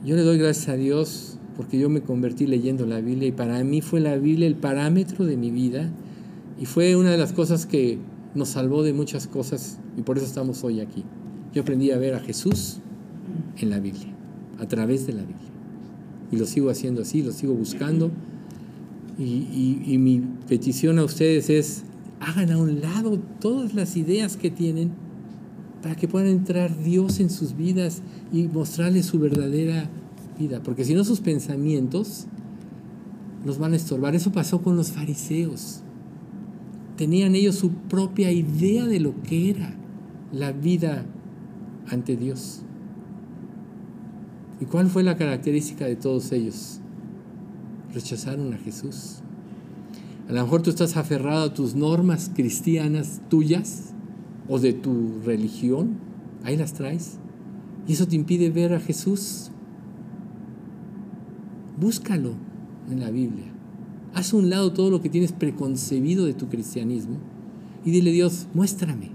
[0.04, 3.62] Yo le doy gracias a Dios porque yo me convertí leyendo la Biblia y para
[3.64, 5.90] mí fue la Biblia el parámetro de mi vida
[6.60, 7.98] y fue una de las cosas que
[8.34, 11.04] nos salvó de muchas cosas y por eso estamos hoy aquí.
[11.52, 12.78] Yo aprendí a ver a Jesús
[13.56, 14.14] en la Biblia,
[14.58, 15.48] a través de la Biblia.
[16.30, 18.10] Y lo sigo haciendo así, lo sigo buscando.
[19.18, 21.82] Y, mi petición a ustedes es,
[22.20, 24.92] hagan a un lado todas las ideas que tienen
[25.82, 28.02] para que puedan entrar Dios en sus vidas
[28.32, 29.88] y mostrarles su verdadera
[30.38, 30.62] vida.
[30.62, 32.26] Porque si no, sus pensamientos
[33.44, 34.14] los van a estorbar.
[34.14, 35.82] Eso pasó con los fariseos.
[36.96, 39.74] Tenían ellos su propia idea de lo que era
[40.32, 41.06] la vida
[41.88, 42.62] ante Dios.
[44.60, 46.80] ¿Y cuál fue la característica de todos ellos?
[47.94, 49.22] Rechazaron a Jesús.
[50.28, 53.94] A lo mejor tú estás aferrado a tus normas cristianas tuyas
[54.46, 55.96] o de tu religión,
[56.44, 57.18] ahí las traes,
[57.86, 59.50] y eso te impide ver a Jesús.
[61.80, 62.34] Búscalo
[62.90, 63.46] en la Biblia.
[64.14, 67.16] Haz a un lado todo lo que tienes preconcebido de tu cristianismo
[67.84, 69.10] y dile Dios, muéstrame,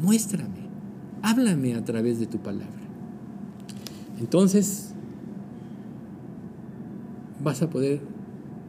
[0.00, 0.68] muéstrame,
[1.22, 2.68] háblame a través de tu palabra.
[4.18, 4.94] Entonces
[7.42, 8.00] vas a poder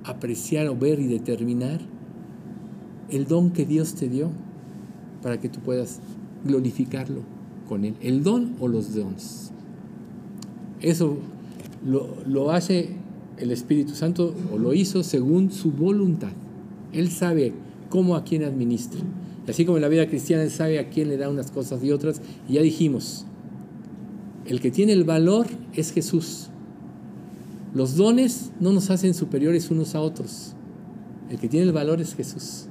[0.03, 1.79] apreciar o ver y determinar
[3.09, 4.31] el don que Dios te dio
[5.21, 5.99] para que tú puedas
[6.45, 7.21] glorificarlo
[7.67, 7.95] con Él.
[8.01, 9.51] El don o los dons.
[10.81, 11.17] Eso
[11.85, 12.95] lo, hace
[13.37, 16.31] el Espíritu Santo o lo hizo según su voluntad.
[16.93, 17.53] Él sabe
[17.89, 19.01] cómo a quién administra.
[19.47, 21.91] así como en la vida cristiana Él sabe a quién le da unas cosas y
[21.91, 22.21] otras.
[22.47, 23.25] Y ya dijimos,
[24.45, 26.49] el que tiene el valor es Jesús.
[27.73, 30.55] Los dones no nos hacen superiores unos a otros.
[31.29, 32.65] El que tiene el valor es Jesús.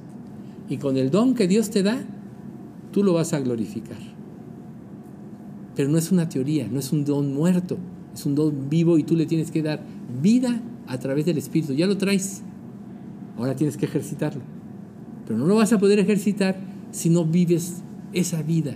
[0.69, 1.99] Y con el don que Dios te da,
[2.93, 3.99] tú lo vas a glorificar.
[5.77, 7.79] Pero no es una teoría, no es un don muerto,
[8.13, 9.81] es un don vivo y tú le tienes que dar
[10.21, 11.73] vida a través del Espíritu.
[11.73, 12.43] Ya lo traes,
[13.37, 14.43] ahora tienes que ejercitarlo.
[15.27, 16.59] Pero no lo vas a poder ejercitar
[16.91, 17.83] si no vives
[18.13, 18.75] esa vida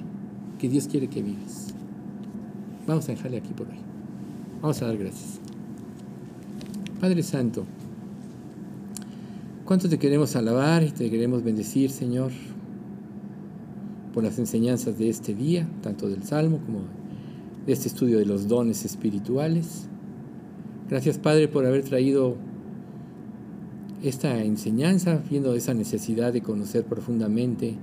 [0.59, 1.75] que Dios quiere que vivas.
[2.87, 3.79] Vamos a dejarle aquí por hoy.
[4.61, 5.41] Vamos a dar gracias.
[7.03, 7.65] Padre Santo,
[9.65, 12.31] cuánto te queremos alabar y te queremos bendecir, Señor,
[14.15, 16.83] por las enseñanzas de este día, tanto del Salmo como
[17.67, 19.89] de este estudio de los dones espirituales.
[20.89, 22.37] Gracias, Padre, por haber traído
[24.05, 27.75] esta enseñanza, viendo esa necesidad de conocer profundamente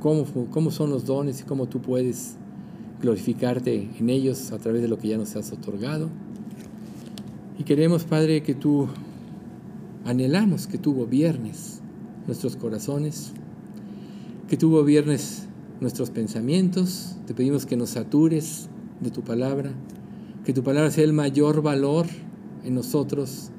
[0.00, 2.38] cómo, cómo son los dones y cómo tú puedes
[3.02, 6.08] glorificarte en ellos a través de lo que ya nos has otorgado.
[7.58, 8.88] Y queremos, Padre, que tú
[10.08, 11.80] anhelamos que tú gobiernes
[12.26, 13.32] nuestros corazones,
[14.48, 15.46] que tú gobiernes
[15.80, 17.16] nuestros pensamientos.
[17.26, 18.68] Te pedimos que nos satures
[19.00, 19.72] de tu palabra,
[20.44, 22.06] que tu palabra sea el mayor valor
[22.64, 23.50] en nosotros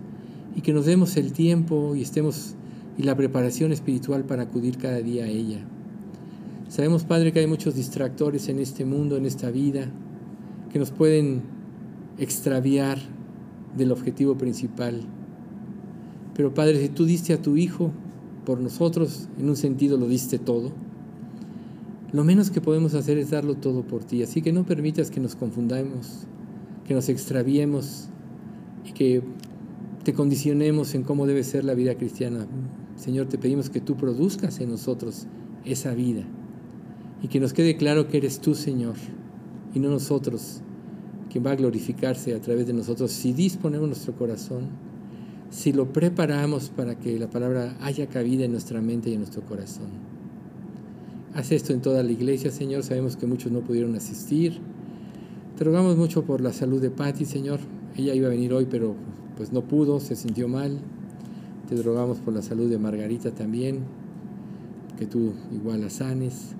[0.55, 2.55] y que nos demos el tiempo y estemos
[2.97, 5.59] y la preparación espiritual para acudir cada día a ella.
[6.67, 9.87] Sabemos, Padre, que hay muchos distractores en este mundo, en esta vida,
[10.71, 11.43] que nos pueden
[12.17, 12.99] extraviar
[13.77, 15.01] del objetivo principal.
[16.35, 17.91] Pero Padre, si tú diste a tu Hijo
[18.45, 20.71] por nosotros, en un sentido lo diste todo,
[22.11, 24.23] lo menos que podemos hacer es darlo todo por ti.
[24.23, 26.25] Así que no permitas que nos confundamos,
[26.87, 28.07] que nos extraviemos
[28.85, 29.21] y que
[30.03, 32.47] te condicionemos en cómo debe ser la vida cristiana.
[32.95, 35.27] Señor, te pedimos que tú produzcas en nosotros
[35.65, 36.23] esa vida
[37.21, 38.95] y que nos quede claro que eres tú, Señor,
[39.73, 40.61] y no nosotros,
[41.29, 44.67] quien va a glorificarse a través de nosotros si disponemos nuestro corazón,
[45.49, 49.41] si lo preparamos para que la palabra haya cabida en nuestra mente y en nuestro
[49.43, 49.87] corazón.
[51.33, 52.83] Haz esto en toda la iglesia, Señor.
[52.83, 54.59] Sabemos que muchos no pudieron asistir.
[55.57, 57.59] Te rogamos mucho por la salud de Patti, Señor.
[57.95, 58.95] Ella iba a venir hoy, pero
[59.37, 60.79] pues no pudo, se sintió mal.
[61.69, 63.81] Te rogamos por la salud de Margarita también,
[64.97, 66.55] que tú igual la sanes.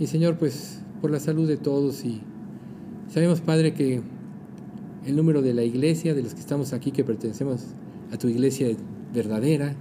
[0.00, 2.22] Y Señor, pues por la salud de todos y
[3.12, 4.00] sabemos, Padre, que
[5.04, 7.66] el número de la iglesia, de los que estamos aquí, que pertenecemos
[8.10, 8.68] a tu iglesia
[9.12, 9.74] verdadera,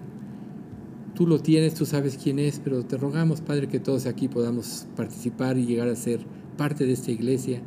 [1.15, 4.85] tú lo tienes, tú sabes quién es, pero te rogamos, Padre, que todos aquí podamos
[4.97, 6.19] participar y llegar a ser
[6.57, 7.61] parte de esta iglesia,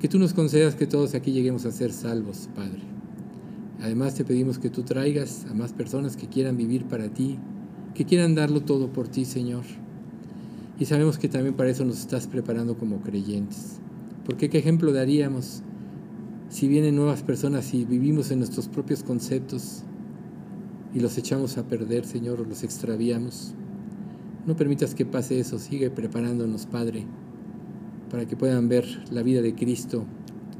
[0.00, 2.80] que tú nos concedas que todos aquí lleguemos a ser salvos, Padre.
[3.82, 7.38] Además te pedimos que tú traigas a más personas que quieran vivir para ti,
[7.94, 9.64] que quieran darlo todo por ti, Señor.
[10.78, 13.80] Y sabemos que también para eso nos estás preparando como creyentes.
[14.26, 15.62] Porque qué ejemplo daríamos
[16.48, 19.84] si vienen nuevas personas y vivimos en nuestros propios conceptos
[20.92, 23.54] y los echamos a perder, Señor, o los extraviamos.
[24.46, 27.04] No permitas que pase eso, sigue preparándonos, Padre,
[28.10, 30.04] para que puedan ver la vida de Cristo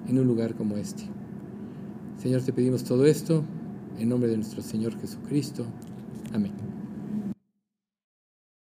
[0.09, 1.05] en un lugar como este.
[2.23, 3.43] Señor, te pedimos todo esto
[3.99, 5.67] en nombre de nuestro Señor Jesucristo.
[6.33, 6.76] Amén.